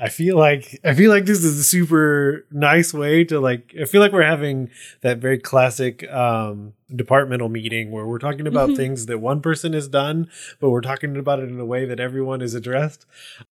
I 0.00 0.08
feel 0.08 0.36
like 0.38 0.80
I 0.82 0.94
feel 0.94 1.10
like 1.10 1.26
this 1.26 1.44
is 1.44 1.58
a 1.58 1.64
super 1.64 2.46
nice 2.50 2.92
way 2.94 3.22
to 3.24 3.38
like 3.38 3.74
I 3.80 3.84
feel 3.84 4.00
like 4.00 4.12
we're 4.12 4.22
having 4.22 4.70
that 5.02 5.18
very 5.18 5.38
classic 5.38 6.10
um 6.10 6.72
departmental 6.94 7.48
meeting 7.48 7.90
where 7.90 8.06
we're 8.06 8.18
talking 8.18 8.46
about 8.46 8.70
Mhm. 8.70 8.76
things 8.76 9.06
that 9.06 9.18
one 9.18 9.40
person 9.40 9.72
has 9.74 9.88
done, 9.88 10.28
but 10.60 10.70
we're 10.70 10.80
talking 10.80 11.16
about 11.16 11.38
it 11.40 11.48
in 11.50 11.58
a 11.60 11.64
way 11.66 11.84
that 11.84 12.00
everyone 12.00 12.40
is 12.42 12.54
addressed 12.54 13.06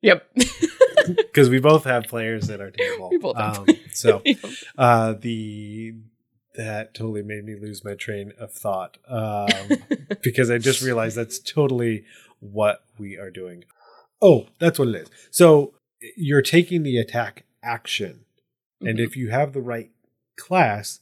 Yep. 0.02 0.30
because 1.18 1.50
we 1.50 1.60
both 1.60 1.84
have 1.84 2.06
players 2.06 2.50
at 2.50 2.62
our 2.62 2.72
table. 2.72 3.10
We 3.12 3.18
both 3.18 3.38
um, 3.38 3.68
so 3.92 4.22
uh 4.78 5.14
the 5.14 5.96
that 6.56 6.94
totally 6.94 7.22
made 7.22 7.44
me 7.44 7.56
lose 7.56 7.84
my 7.84 7.96
train 7.96 8.32
of 8.40 8.54
thought 8.54 8.98
um 9.10 9.84
because 10.24 10.50
i 10.50 10.58
just 10.58 10.82
realized 10.82 11.18
that's 11.18 11.38
totally 11.38 12.06
what 12.40 12.84
we 12.98 13.18
are 13.18 13.30
doing 13.30 13.66
oh 14.22 14.48
that's 14.60 14.80
what 14.80 14.88
it 14.88 14.96
is 14.96 15.10
so 15.32 15.74
you're 16.16 16.42
taking 16.42 16.84
the 16.84 16.98
attack 16.98 17.44
action 17.62 18.22
and 18.80 19.00
Mhm. 19.00 19.04
if 19.06 19.18
you 19.18 19.32
have 19.32 19.52
the 19.52 19.62
right 19.62 19.92
class 20.38 21.02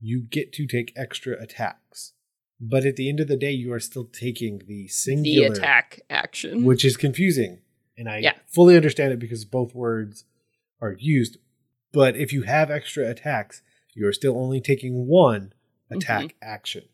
you 0.00 0.20
get 0.20 0.52
to 0.52 0.66
take 0.66 0.92
extra 0.96 1.40
attacks 1.40 2.12
but 2.60 2.84
at 2.84 2.96
the 2.96 3.08
end 3.08 3.20
of 3.20 3.28
the 3.28 3.36
day 3.36 3.52
you 3.52 3.72
are 3.72 3.80
still 3.80 4.04
taking 4.04 4.58
the 4.58 4.64
the 4.66 4.88
singular 4.88 5.52
attack 5.52 6.00
action. 6.10 6.62
which 6.64 6.84
is 6.84 6.96
confusing. 6.96 7.60
And 8.00 8.08
I 8.08 8.18
Yeah. 8.18 8.32
fully 8.46 8.76
understand 8.76 9.12
it 9.12 9.18
because 9.18 9.44
both 9.44 9.74
words 9.74 10.24
are 10.80 10.96
used. 10.98 11.36
But 11.92 12.16
if 12.16 12.32
you 12.32 12.42
have 12.42 12.70
extra 12.70 13.06
attacks, 13.08 13.60
you're 13.94 14.14
still 14.14 14.38
only 14.38 14.60
taking 14.60 15.06
one 15.06 15.52
attack 15.90 16.22
Mm-hmm. 16.24 16.36
action. 16.56 16.84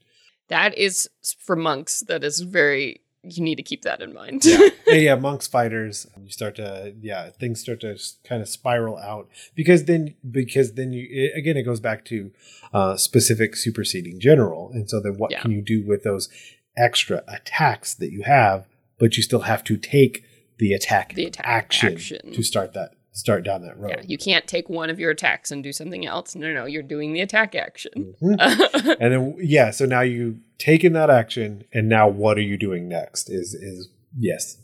that 0.48 0.76
is 0.78 1.08
for 1.38 1.54
monks. 1.56 2.00
That 2.00 2.22
is 2.24 2.40
very. 2.40 3.00
You 3.22 3.42
need 3.42 3.56
to 3.56 3.62
keep 3.64 3.82
that 3.82 4.00
in 4.00 4.12
mind. 4.14 4.44
Yeah. 4.44 4.68
yeah, 4.86 5.14
monks 5.16 5.46
fighters, 5.48 6.06
you 6.20 6.30
start 6.30 6.54
to 6.56 6.94
yeah, 7.00 7.30
things 7.30 7.60
start 7.60 7.80
to 7.80 7.98
kind 8.24 8.40
of 8.42 8.48
spiral 8.48 8.96
out 8.98 9.28
because 9.56 9.84
then 9.86 10.14
because 10.30 10.74
then 10.74 10.92
you 10.92 11.06
it, 11.10 11.36
again 11.36 11.56
it 11.56 11.62
goes 11.64 11.80
back 11.80 12.04
to 12.06 12.30
uh 12.72 12.96
specific 12.96 13.54
superseding 13.56 14.18
general. 14.20 14.70
And 14.72 14.88
so 14.90 15.00
then 15.00 15.18
what 15.18 15.30
Yeah. 15.32 15.40
can 15.42 15.50
you 15.52 15.60
do 15.62 15.84
with 15.84 16.02
those 16.04 16.28
extra 16.76 17.22
attacks 17.28 17.94
that 17.94 18.12
you 18.12 18.22
have, 18.22 18.66
but 18.98 19.16
you 19.16 19.22
still 19.24 19.40
have 19.40 19.64
to 19.64 19.76
take 19.76 20.22
the 20.58 20.72
attack, 20.72 21.14
The 21.14 21.26
attack 21.26 21.44
action, 21.46 21.94
action. 21.94 22.32
to 22.32 22.42
start 22.42 22.72
that 22.74 22.92
start 23.12 23.44
down 23.44 23.62
that 23.62 23.78
road. 23.78 23.90
Yeah, 23.96 24.02
you 24.06 24.18
can't 24.18 24.46
take 24.46 24.68
one 24.68 24.90
of 24.90 25.00
your 25.00 25.10
attacks 25.10 25.50
and 25.50 25.62
do 25.62 25.72
something 25.72 26.04
else. 26.06 26.34
No, 26.36 26.52
no, 26.52 26.66
you're 26.66 26.82
doing 26.82 27.14
the 27.14 27.20
attack 27.22 27.54
action. 27.54 28.14
Mhm. 28.22 28.96
and 29.00 29.12
then 29.12 29.36
yeah, 29.40 29.70
so 29.70 29.86
now 29.86 30.02
you've 30.02 30.36
taken 30.58 30.92
that 30.92 31.08
action, 31.10 31.64
and 31.72 31.88
now 31.88 32.08
what 32.08 32.36
are 32.36 32.42
you 32.42 32.56
doing 32.58 32.88
next? 32.88 33.30
Is 33.30 33.54
is 33.54 33.88
yes, 34.18 34.58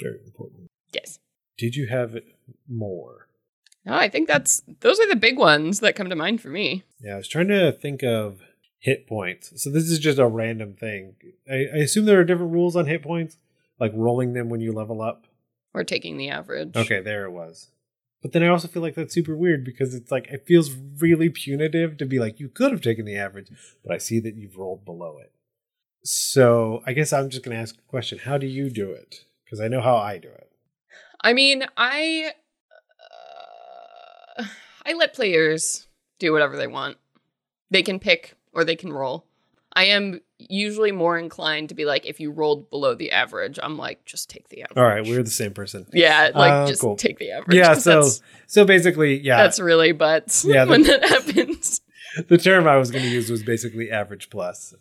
very 0.00 0.20
important. 0.24 0.68
yes. 0.92 1.18
Did 1.58 1.76
you 1.76 1.88
have 1.88 2.16
more? 2.68 3.26
No, 3.84 3.94
I 3.94 4.08
think 4.08 4.28
that's 4.28 4.62
those 4.80 4.98
are 5.00 5.08
the 5.08 5.16
big 5.16 5.38
ones 5.38 5.80
that 5.80 5.96
come 5.96 6.08
to 6.08 6.16
mind 6.16 6.40
for 6.40 6.48
me. 6.48 6.84
Yeah, 7.00 7.14
I 7.14 7.16
was 7.16 7.28
trying 7.28 7.48
to 7.48 7.72
think 7.72 8.02
of 8.02 8.40
hit 8.78 9.06
points. 9.06 9.62
So 9.62 9.70
this 9.70 9.84
is 9.90 9.98
just 9.98 10.18
a 10.18 10.26
random 10.26 10.74
thing. 10.74 11.16
I, 11.50 11.54
I 11.74 11.78
assume 11.78 12.04
there 12.04 12.20
are 12.20 12.24
different 12.24 12.52
rules 12.52 12.76
on 12.76 12.86
hit 12.86 13.02
points, 13.02 13.36
like 13.80 13.92
rolling 13.94 14.32
them 14.34 14.48
when 14.48 14.60
you 14.60 14.72
level 14.72 15.02
up. 15.02 15.24
Or 15.74 15.84
taking 15.84 16.16
the 16.16 16.30
average. 16.30 16.76
Okay, 16.76 17.00
there 17.00 17.24
it 17.24 17.30
was. 17.30 17.70
But 18.22 18.32
then 18.32 18.42
I 18.42 18.48
also 18.48 18.66
feel 18.66 18.82
like 18.82 18.94
that's 18.94 19.14
super 19.14 19.36
weird 19.36 19.64
because 19.64 19.94
it's 19.94 20.10
like 20.10 20.26
it 20.28 20.44
feels 20.46 20.74
really 20.98 21.28
punitive 21.28 21.96
to 21.98 22.06
be 22.06 22.18
like 22.18 22.40
you 22.40 22.48
could 22.48 22.72
have 22.72 22.80
taken 22.80 23.04
the 23.04 23.16
average, 23.16 23.48
but 23.84 23.94
I 23.94 23.98
see 23.98 24.18
that 24.20 24.34
you've 24.34 24.56
rolled 24.56 24.84
below 24.84 25.18
it. 25.18 25.32
So 26.02 26.82
I 26.86 26.94
guess 26.94 27.12
I'm 27.12 27.30
just 27.30 27.44
going 27.44 27.56
to 27.56 27.60
ask 27.60 27.76
a 27.76 27.90
question: 27.90 28.18
How 28.18 28.38
do 28.38 28.46
you 28.46 28.70
do 28.70 28.90
it? 28.90 29.24
Because 29.44 29.60
I 29.60 29.68
know 29.68 29.80
how 29.80 29.96
I 29.96 30.18
do 30.18 30.28
it. 30.28 30.50
I 31.20 31.32
mean, 31.32 31.64
I 31.76 32.32
uh, 34.38 34.44
I 34.84 34.94
let 34.94 35.14
players 35.14 35.86
do 36.18 36.32
whatever 36.32 36.56
they 36.56 36.66
want. 36.66 36.96
They 37.70 37.82
can 37.82 38.00
pick 38.00 38.34
or 38.52 38.64
they 38.64 38.76
can 38.76 38.92
roll. 38.92 39.26
I 39.72 39.84
am 39.84 40.22
usually 40.38 40.92
more 40.92 41.18
inclined 41.18 41.68
to 41.70 41.74
be 41.74 41.84
like, 41.84 42.06
if 42.06 42.20
you 42.20 42.30
rolled 42.30 42.70
below 42.70 42.94
the 42.94 43.10
average, 43.10 43.58
I'm 43.62 43.76
like, 43.76 44.04
just 44.04 44.30
take 44.30 44.48
the 44.48 44.62
average. 44.62 44.78
All 44.78 44.84
right, 44.84 45.04
we're 45.04 45.22
the 45.22 45.30
same 45.30 45.52
person. 45.52 45.86
yeah, 45.92 46.30
like 46.34 46.52
Uh, 46.52 46.66
just 46.66 46.80
cool. 46.80 46.96
take 46.96 47.18
the 47.18 47.30
average. 47.32 47.56
Yeah, 47.56 47.74
So 47.74 48.08
so 48.46 48.64
basically, 48.64 49.18
yeah, 49.20 49.38
that's 49.42 49.58
really 49.60 49.92
butts 49.92 50.44
Yeah, 50.44 50.64
the- 50.66 50.70
when 50.70 50.82
that 50.84 51.04
happens. 51.04 51.80
the 52.28 52.38
term 52.38 52.66
I 52.66 52.76
was 52.76 52.90
going 52.90 53.04
to 53.04 53.10
use 53.10 53.30
was 53.30 53.42
basically 53.42 53.90
average 53.90 54.30
plus. 54.30 54.74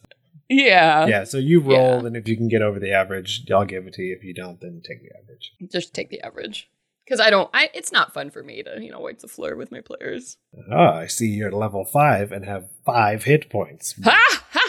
Yeah, 0.50 1.08
yeah. 1.08 1.24
So 1.26 1.38
you 1.40 1.60
roll, 1.60 2.00
yeah. 2.02 2.08
and 2.08 2.16
if 2.16 2.28
you 2.28 2.38
can 2.38 2.48
get 2.48 2.62
over 2.62 2.80
the 2.80 2.92
average, 2.94 3.46
I'll 3.52 3.66
give 3.66 3.86
it 3.86 3.94
to 3.96 4.02
you. 4.02 4.16
If 4.16 4.24
you 4.24 4.34
don't, 4.34 4.62
then 4.62 4.82
take 4.88 5.02
the 5.02 5.10
average. 5.22 5.52
just 5.70 5.94
take 5.94 6.10
the 6.10 6.22
average. 6.22 6.70
Because 7.04 7.20
I 7.20 7.30
don't, 7.30 7.50
I 7.54 7.70
it's 7.74 7.92
not 7.92 8.14
fun 8.14 8.30
for 8.32 8.44
me 8.44 8.64
to 8.64 8.82
you 8.82 8.92
know 8.92 9.00
wipe 9.02 9.20
the 9.20 9.28
floor 9.28 9.56
with 9.58 9.72
my 9.72 9.82
players. 9.82 10.38
Ah, 10.72 10.96
I 11.00 11.08
see 11.08 11.28
you're 11.28 11.52
level 11.52 11.84
five 11.84 12.32
and 12.32 12.46
have 12.46 12.70
five 12.86 13.24
hit 13.26 13.50
points. 13.50 13.96
Ha 14.06 14.18
ha 14.30 14.67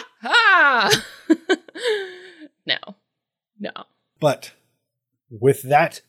no, 2.66 2.76
no. 3.58 3.70
But 4.20 4.52
with 5.30 5.62
that, 5.62 6.02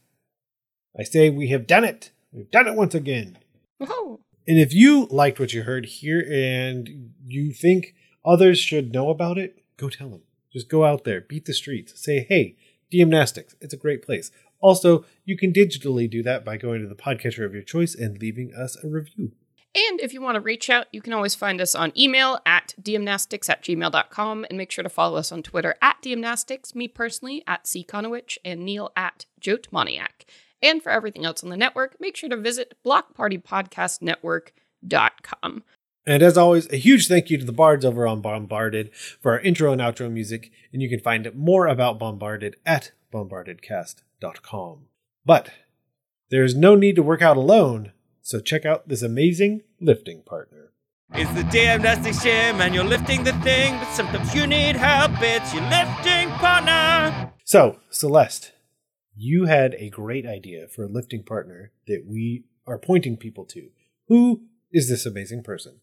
I 0.98 1.04
say 1.04 1.30
we 1.30 1.50
have 1.50 1.67
done 1.67 1.84
it. 1.84 2.12
We've 2.32 2.52
done 2.52 2.67
it 2.67 2.76
once 2.76 2.95
again. 2.95 3.38
Oh, 3.82 4.19
And 4.48 4.60
if 4.60 4.74
you 4.74 5.08
liked 5.10 5.39
what 5.39 5.54
you 5.54 5.63
heard 5.63 5.86
here 5.86 6.26
and 6.32 7.12
you 7.26 7.54
think 7.54 7.95
others 8.26 8.60
should 8.60 8.93
know 8.93 9.10
about 9.10 9.38
it, 9.38 9.63
go 9.78 9.89
tell 9.89 10.10
them. 10.10 10.22
Just 10.52 10.69
go 10.69 10.84
out 10.84 11.04
there, 11.04 11.22
beat 11.22 11.45
the 11.45 11.54
streets, 11.54 12.04
say, 12.04 12.26
hey, 12.28 12.56
Gymnastics, 12.91 13.56
it's 13.62 13.74
a 13.74 13.78
great 13.78 14.02
place. 14.04 14.32
Also, 14.62 15.06
you 15.24 15.38
can 15.38 15.54
digitally 15.54 16.10
do 16.10 16.24
that 16.24 16.43
by 16.43 16.58
going 16.58 16.82
to 16.82 16.88
the 16.88 16.95
podcatcher 16.95 17.45
of 17.45 17.54
your 17.54 17.63
choice 17.63 17.95
and 17.95 18.19
leaving 18.19 18.52
us 18.54 18.76
a 18.84 18.88
review. 18.88 19.32
And 19.75 20.01
if 20.01 20.13
you 20.13 20.21
want 20.21 20.36
to 20.36 20.41
reach 20.41 20.69
out, 20.69 20.88
you 20.91 21.01
can 21.01 21.13
always 21.13 21.36
find 21.36 21.62
us 21.62 21.75
on 21.75 21.97
email 21.97 22.39
at 22.45 22.73
dmnastics 22.82 23.49
at 23.49 23.63
gmail.com 23.63 24.45
and 24.49 24.58
make 24.58 24.71
sure 24.71 24.84
to 24.84 24.89
follow 24.89 25.17
us 25.17 25.32
on 25.32 25.43
Twitter 25.43 25.75
at 25.82 26.01
dmnastics, 26.01 26.73
me 26.73 26.88
personally 26.88 27.43
at 27.45 27.67
C. 27.67 27.86
Conowitch, 27.88 28.39
and 28.43 28.65
Neil 28.65 28.91
at 28.95 29.27
Jotmoniac. 29.39 30.25
And 30.62 30.82
for 30.82 30.91
everything 30.91 31.23
else 31.23 31.43
on 31.43 31.49
the 31.49 31.58
network, 31.58 31.97
make 31.99 32.17
sure 32.17 32.29
to 32.29 32.38
visit 32.38 32.75
blockpartypodcastnetwork.com. 32.86 35.63
And 36.05 36.23
as 36.23 36.38
always, 36.38 36.71
a 36.71 36.77
huge 36.77 37.08
thank 37.08 37.29
you 37.29 37.38
to 37.38 37.45
the 37.45 37.51
bards 37.51 37.86
over 37.86 38.08
on 38.08 38.21
Bombarded 38.21 38.95
for 38.95 39.34
our 39.34 39.39
intro 39.39 39.71
and 39.71 39.79
outro 39.79 40.12
music, 40.12 40.51
and 40.73 40.82
you 40.82 40.89
can 40.89 40.99
find 40.99 41.32
more 41.36 41.67
about 41.67 41.99
Bombarded 41.99 42.55
at 42.65 42.91
bombardedcast.com. 43.13 44.88
But 45.25 45.51
there's 46.32 46.55
no 46.55 46.73
need 46.75 46.95
to 46.95 47.03
work 47.03 47.21
out 47.21 47.38
alone, 47.38 47.91
so 48.30 48.39
check 48.39 48.63
out 48.63 48.88
this 48.88 49.02
amazing 49.02 49.63
lifting 49.82 50.22
partner. 50.22 50.72
It's 51.13 51.34
the 51.34 51.42
Nasty 51.44 52.12
Gym 52.12 52.62
and 52.62 52.76
you're 52.76 52.84
lifting 52.84 53.24
the 53.24 53.34
thing, 53.42 53.74
but 53.74 53.92
sometimes 53.94 54.36
you 54.36 54.46
need 54.46 54.76
help. 54.76 55.13
It's 55.15 55.52
your 55.52 55.63
lifting 55.63 56.30
partner. 56.38 57.34
So, 57.44 57.80
Celeste, 57.89 58.52
you 59.15 59.46
had 59.46 59.74
a 59.80 59.89
great 59.89 60.28
idea 60.28 60.68
for 60.68 60.84
a 60.84 60.88
lifting 60.88 61.24
partner 61.24 61.72
that 61.88 62.04
we 62.08 62.44
are 62.68 62.78
pointing 62.78 63.18
people 63.18 63.46
to. 63.46 63.70
Who 64.10 64.44
is 64.72 64.89
this 64.89 65.08
amazing 65.08 65.42
person? 65.42 65.80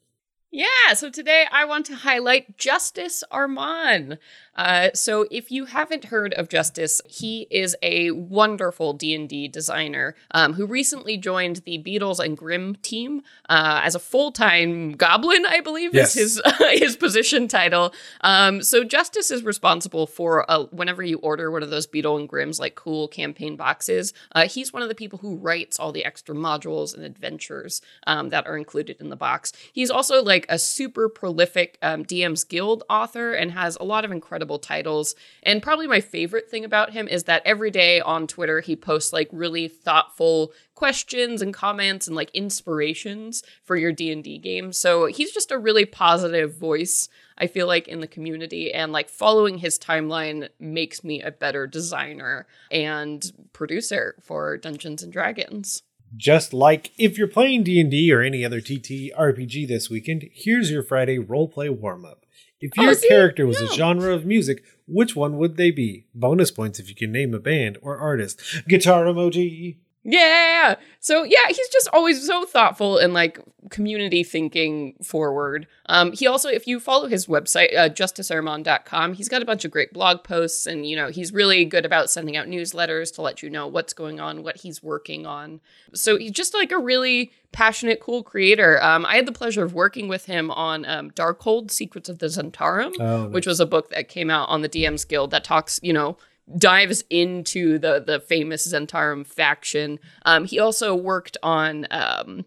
Yeah, 0.53 0.95
so 0.95 1.11
today 1.11 1.45
I 1.51 1.65
want 1.65 1.87
to 1.87 1.97
highlight 1.97 2.57
Justice 2.57 3.25
Arman. 3.33 4.17
Uh, 4.55 4.89
so 4.95 5.27
if 5.31 5.51
you 5.51 5.67
haven't 5.67 6.07
heard 6.07 6.33
of 6.33 6.49
Justice, 6.49 7.03
he 7.07 7.47
is 7.51 7.77
a 7.83 8.13
wonderful 8.13 8.95
D&D 8.95 9.49
designer 9.49 10.15
um, 10.31 10.55
who 10.55 10.65
recently 10.65 11.19
joined 11.19 11.57
the 11.67 11.77
Beadle 11.79 12.19
and 12.21 12.39
Grimm 12.39 12.77
team 12.77 13.21
uh, 13.51 13.83
as 13.85 13.95
a 13.95 13.99
full-time 13.99 14.93
goblin, 14.93 15.45
I 15.45 15.61
believe 15.61 15.93
Yes. 15.93 16.17
is 16.17 16.41
his 16.47 16.81
his 16.81 16.97
position 16.97 17.49
title. 17.49 17.93
Um, 18.23 18.63
so 18.63 18.83
Justice 18.85 19.31
is 19.33 19.43
responsible 19.43 20.07
for 20.07 20.51
uh, 20.51 20.65
whenever 20.71 21.03
you 21.03 21.19
order 21.19 21.51
one 21.51 21.65
of 21.65 21.71
those 21.71 21.87
Beadle 21.87 22.17
and 22.17 22.29
Grimm's 22.29 22.61
like 22.61 22.77
cool 22.77 23.09
campaign 23.09 23.57
boxes. 23.57 24.15
Uh, 24.33 24.49
he's 24.49 24.73
one 24.73 24.81
of 24.83 24.89
the 24.89 24.95
people 24.95 25.19
who 25.19 25.37
writes 25.37 25.79
all 25.79 25.93
the 25.93 26.05
extra 26.05 26.35
modules 26.35 26.95
and 26.95 27.05
adventures 27.05 27.83
um, 28.07 28.31
that 28.31 28.47
are 28.47 28.57
included 28.57 28.97
in 29.01 29.11
the 29.11 29.17
box. 29.17 29.53
He's 29.73 29.91
also 29.91 30.23
like 30.23 30.36
a 30.49 30.59
super 30.59 31.09
prolific 31.09 31.79
um, 31.81 32.05
DM's 32.05 32.45
Guild 32.45 32.85
author 32.91 33.33
and 33.33 33.53
has 33.53 33.77
a 33.77 33.85
lot 33.85 34.05
of 34.05 34.11
incredible 34.11 34.59
titles. 34.59 35.15
And 35.43 35.63
probably 35.63 35.87
my 35.87 36.01
favorite 36.01 36.51
thing 36.51 36.65
about 36.65 36.91
him 36.93 37.09
is 37.09 37.25
that 37.25 37.43
every 37.47 37.71
day 37.71 38.01
on 38.01 38.27
Twitter 38.27 38.61
he 38.61 38.77
posts 38.77 39.13
like 39.13 39.29
really 39.33 39.69
thoughtful 39.69 40.53
questions 40.75 41.41
and 41.41 41.55
comments 41.55 42.07
and 42.07 42.15
like 42.15 42.31
inspirations 42.35 43.43
for 43.65 43.77
your 43.77 43.93
D&D 43.93 44.39
game. 44.39 44.73
So 44.73 45.07
he's 45.07 45.33
just 45.33 45.51
a 45.51 45.59
really 45.59 45.87
positive 45.87 46.55
voice 46.55 47.09
I 47.39 47.47
feel 47.47 47.67
like 47.67 47.87
in 47.89 48.01
the 48.01 48.07
community 48.07 48.73
and 48.73 48.93
like 48.93 49.09
following 49.09 49.59
his 49.59 49.79
timeline 49.79 50.49
makes 50.59 51.05
me 51.05 51.21
a 51.21 51.31
better 51.31 51.67
designer 51.67 52.47
and 52.71 53.31
producer 53.53 54.17
for 54.23 54.57
Dungeons 54.57 55.03
and 55.03 55.13
Dragons. 55.13 55.83
Just 56.15 56.53
like 56.53 56.93
if 56.99 57.17
you're 57.19 57.27
playing 57.29 57.63
D&D 57.65 58.13
or 58.13 58.21
any 58.21 58.45
other 58.45 58.61
TT 58.61 59.11
RPG 59.19 59.67
this 59.67 59.89
weekend, 59.91 60.29
here's 60.33 60.71
your 60.71 60.83
Friday 60.83 61.19
roleplay 61.19 61.71
warm-up. 61.71 62.25
If 62.61 62.73
Oh, 62.79 62.83
your 62.85 62.95
see? 62.95 63.09
character 63.09 63.47
was 63.47 63.61
a 63.61 63.73
genre 63.75 64.15
of 64.15 64.25
music, 64.25 64.63
which 64.87 65.15
one 65.17 65.37
would 65.37 65.57
they 65.57 65.71
be? 65.71 66.07
Bonus 66.15 66.51
points 66.51 66.79
if 66.79 66.89
you 66.89 66.95
can 66.95 67.13
name 67.13 67.35
a 67.35 67.39
band 67.39 67.77
or 67.83 67.99
artist. 67.99 68.41
Guitar 68.69 69.05
emoji. 69.05 69.77
Yeah. 70.09 70.77
So 71.01 71.25
yeah, 71.25 71.49
he's 71.49 71.69
just 71.69 71.89
always 71.93 72.25
so 72.25 72.45
thoughtful 72.45 72.99
and 72.99 73.13
like 73.13 73.41
community 73.71 74.23
thinking 74.23 74.95
forward. 75.03 75.67
Um, 75.87 76.13
he 76.13 76.29
also, 76.29 76.49
if 76.49 76.69
you 76.69 76.79
follow 76.79 77.09
his 77.09 77.27
website, 77.27 77.77
uh, 77.77 77.89
justicearman.com, 77.89 79.15
he's 79.15 79.29
got 79.29 79.43
a 79.43 79.45
bunch 79.45 79.65
of 79.65 79.73
great 79.73 79.93
blog 79.93 80.23
posts 80.23 80.65
and, 80.65 80.87
you 80.87 80.95
know, 80.95 81.09
he's 81.09 81.33
really 81.33 81.65
good 81.65 81.85
about 81.85 82.09
sending 82.09 82.37
out 82.37 82.47
newsletters 82.47 83.13
to 83.17 83.23
let 83.23 83.43
you 83.43 83.51
know 83.51 83.67
what's 83.67 83.93
going 83.93 84.21
on, 84.21 84.45
what 84.45 84.59
he's 84.59 84.81
working 84.81 85.27
on. 85.27 85.61
So 85.93 86.17
he's 86.17 86.31
just 86.31 86.55
like 86.55 86.71
a 86.71 86.79
really 86.79 87.33
passionate, 87.51 87.99
cool 87.99 88.23
creator. 88.23 88.81
Um, 88.85 89.05
I 89.05 89.17
had 89.17 89.27
the 89.27 89.33
pleasure 89.33 89.65
of 89.65 89.75
working 89.75 90.07
with 90.07 90.27
him 90.27 90.53
on 90.53 90.85
um, 90.85 91.11
Darkhold, 91.11 91.73
Secrets 91.73 92.09
of 92.09 92.21
the 92.21 92.27
Zhentarim, 92.27 92.93
Oh, 93.01 93.29
which 93.29 93.47
was 93.47 93.59
a 93.59 93.67
book 93.67 93.91
that 93.91 94.09
came 94.09 94.31
out 94.31 94.49
on 94.49 94.63
the 94.63 94.69
DM's 94.69 95.05
Guild 95.05 95.33
that 95.33 95.43
talks, 95.43 95.81
you 95.83 95.93
know, 95.93 96.17
dives 96.59 97.03
into 97.11 97.79
the 97.79 98.03
the 98.05 98.21
famous 98.21 98.73
Zhentarim 98.73 99.27
faction. 99.27 99.99
Um, 100.25 100.45
he 100.45 100.59
also 100.59 100.95
worked 100.95 101.37
on 101.43 101.87
um, 101.91 102.45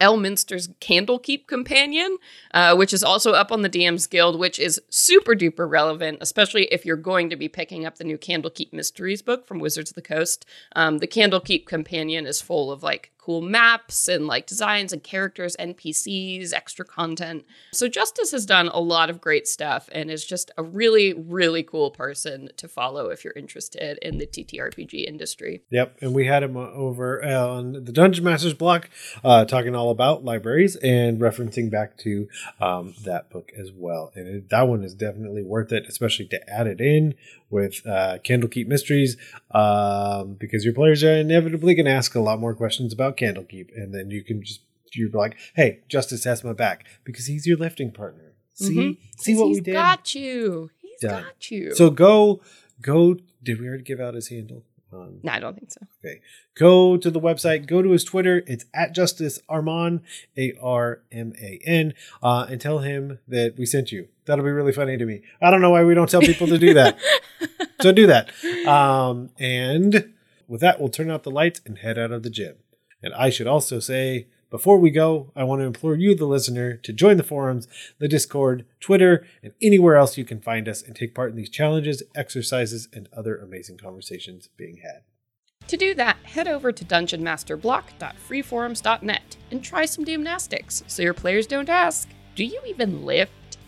Elminster's 0.00 0.68
Candlekeep 0.80 1.46
Companion, 1.46 2.18
uh, 2.54 2.76
which 2.76 2.92
is 2.92 3.02
also 3.02 3.32
up 3.32 3.50
on 3.50 3.62
the 3.62 3.70
DM's 3.70 4.06
Guild, 4.06 4.38
which 4.38 4.58
is 4.58 4.80
super 4.90 5.34
duper 5.34 5.68
relevant, 5.68 6.18
especially 6.20 6.64
if 6.66 6.86
you're 6.86 6.96
going 6.96 7.30
to 7.30 7.36
be 7.36 7.48
picking 7.48 7.84
up 7.84 7.96
the 7.96 8.04
new 8.04 8.18
Candlekeep 8.18 8.72
Mysteries 8.72 9.22
book 9.22 9.46
from 9.46 9.58
Wizards 9.58 9.90
of 9.90 9.94
the 9.96 10.02
Coast. 10.02 10.44
Um, 10.76 10.98
the 10.98 11.08
Candlekeep 11.08 11.66
Companion 11.66 12.26
is 12.26 12.40
full 12.40 12.70
of 12.70 12.82
like 12.82 13.12
cool 13.28 13.42
maps 13.42 14.08
and 14.08 14.26
like 14.26 14.46
designs 14.46 14.90
and 14.90 15.02
characters, 15.02 15.54
NPCs, 15.60 16.54
extra 16.54 16.82
content. 16.82 17.44
So 17.74 17.86
Justice 17.86 18.30
has 18.30 18.46
done 18.46 18.68
a 18.68 18.80
lot 18.80 19.10
of 19.10 19.20
great 19.20 19.46
stuff 19.46 19.86
and 19.92 20.10
is 20.10 20.24
just 20.24 20.50
a 20.56 20.62
really, 20.62 21.12
really 21.12 21.62
cool 21.62 21.90
person 21.90 22.48
to 22.56 22.66
follow 22.66 23.10
if 23.10 23.24
you're 23.24 23.34
interested 23.36 23.98
in 24.00 24.16
the 24.16 24.26
TTRPG 24.26 25.04
industry. 25.06 25.62
Yep, 25.68 25.98
and 26.00 26.14
we 26.14 26.24
had 26.24 26.42
him 26.42 26.56
uh, 26.56 26.70
over 26.70 27.22
uh, 27.22 27.48
on 27.48 27.72
the 27.84 27.92
Dungeon 27.92 28.24
Masters 28.24 28.54
block, 28.54 28.88
uh, 29.22 29.44
talking 29.44 29.74
all 29.74 29.90
about 29.90 30.24
libraries 30.24 30.76
and 30.76 31.20
referencing 31.20 31.70
back 31.70 31.98
to 31.98 32.28
um, 32.62 32.94
that 33.04 33.28
book 33.28 33.52
as 33.54 33.70
well. 33.70 34.10
And 34.14 34.26
it, 34.26 34.48
that 34.48 34.68
one 34.68 34.82
is 34.82 34.94
definitely 34.94 35.42
worth 35.42 35.70
it, 35.70 35.84
especially 35.86 36.24
to 36.28 36.50
add 36.50 36.66
it 36.66 36.80
in 36.80 37.14
with 37.50 37.80
uh, 37.86 38.18
Candlekeep 38.24 38.66
Mysteries, 38.66 39.16
um, 39.52 40.34
because 40.34 40.64
your 40.64 40.74
players 40.74 41.02
are 41.04 41.12
inevitably 41.14 41.74
going 41.74 41.86
to 41.86 41.92
ask 41.92 42.14
a 42.14 42.20
lot 42.20 42.38
more 42.40 42.54
questions 42.54 42.92
about 42.92 43.16
Candlekeep, 43.16 43.68
and 43.76 43.94
then 43.94 44.10
you 44.10 44.22
can 44.22 44.42
just 44.42 44.60
you're 44.94 45.10
like, 45.10 45.36
"Hey, 45.54 45.80
Justice 45.88 46.24
has 46.24 46.42
my 46.42 46.52
back," 46.52 46.86
because 47.04 47.26
he's 47.26 47.46
your 47.46 47.56
lifting 47.58 47.90
partner. 47.92 48.32
See, 48.54 48.74
Mhm. 48.74 48.96
see 49.18 49.34
what 49.36 49.48
He's 49.48 49.56
we 49.58 49.60
did. 49.62 49.72
got 49.72 50.14
you. 50.14 50.70
He's 50.80 51.00
Done. 51.00 51.22
got 51.24 51.50
you. 51.50 51.74
So 51.74 51.90
go, 51.90 52.40
go. 52.80 53.16
Did 53.42 53.60
we 53.60 53.68
already 53.68 53.84
give 53.84 54.00
out 54.00 54.14
his 54.14 54.28
handle? 54.28 54.64
Um, 54.92 55.20
no, 55.22 55.32
I 55.32 55.38
don't 55.38 55.54
think 55.54 55.70
so. 55.70 55.80
Okay. 56.04 56.20
Go 56.54 56.96
to 56.96 57.10
the 57.10 57.20
website, 57.20 57.66
go 57.66 57.82
to 57.82 57.90
his 57.90 58.04
Twitter. 58.04 58.42
It's 58.46 58.64
at 58.74 58.94
Justice 58.94 59.38
Arman, 59.48 60.00
A 60.36 60.54
R 60.60 61.02
M 61.12 61.34
A 61.40 61.60
N, 61.64 61.94
uh, 62.22 62.46
and 62.48 62.60
tell 62.60 62.78
him 62.78 63.18
that 63.28 63.54
we 63.58 63.66
sent 63.66 63.92
you. 63.92 64.08
That'll 64.24 64.44
be 64.44 64.50
really 64.50 64.72
funny 64.72 64.96
to 64.96 65.04
me. 65.04 65.22
I 65.42 65.50
don't 65.50 65.60
know 65.60 65.70
why 65.70 65.84
we 65.84 65.94
don't 65.94 66.08
tell 66.08 66.20
people 66.20 66.46
to 66.46 66.58
do 66.58 66.74
that. 66.74 66.98
so 67.80 67.92
do 67.92 68.06
that. 68.06 68.30
Um, 68.66 69.30
and 69.38 70.14
with 70.46 70.60
that, 70.62 70.80
we'll 70.80 70.88
turn 70.88 71.10
out 71.10 71.22
the 71.22 71.30
lights 71.30 71.60
and 71.66 71.78
head 71.78 71.98
out 71.98 72.12
of 72.12 72.22
the 72.22 72.30
gym. 72.30 72.56
And 73.02 73.14
I 73.14 73.30
should 73.30 73.46
also 73.46 73.80
say, 73.80 74.26
before 74.50 74.78
we 74.78 74.90
go, 74.90 75.30
I 75.36 75.44
want 75.44 75.60
to 75.60 75.66
implore 75.66 75.94
you, 75.94 76.14
the 76.14 76.26
listener, 76.26 76.76
to 76.76 76.92
join 76.92 77.18
the 77.18 77.22
forums, 77.22 77.68
the 77.98 78.08
Discord, 78.08 78.64
Twitter, 78.80 79.26
and 79.42 79.52
anywhere 79.60 79.96
else 79.96 80.16
you 80.16 80.24
can 80.24 80.40
find 80.40 80.66
us 80.68 80.82
and 80.82 80.96
take 80.96 81.14
part 81.14 81.30
in 81.30 81.36
these 81.36 81.50
challenges, 81.50 82.02
exercises, 82.14 82.88
and 82.92 83.08
other 83.12 83.36
amazing 83.36 83.78
conversations 83.78 84.48
being 84.56 84.78
had. 84.78 85.02
To 85.68 85.76
do 85.76 85.94
that, 85.94 86.16
head 86.22 86.48
over 86.48 86.72
to 86.72 86.84
dungeonmasterblock.freeforums.net 86.84 89.36
and 89.50 89.62
try 89.62 89.84
some 89.84 90.06
gymnastics 90.06 90.82
so 90.86 91.02
your 91.02 91.12
players 91.12 91.46
don't 91.46 91.68
ask, 91.68 92.08
Do 92.34 92.44
you 92.44 92.62
even 92.66 93.04
lift? 93.04 93.58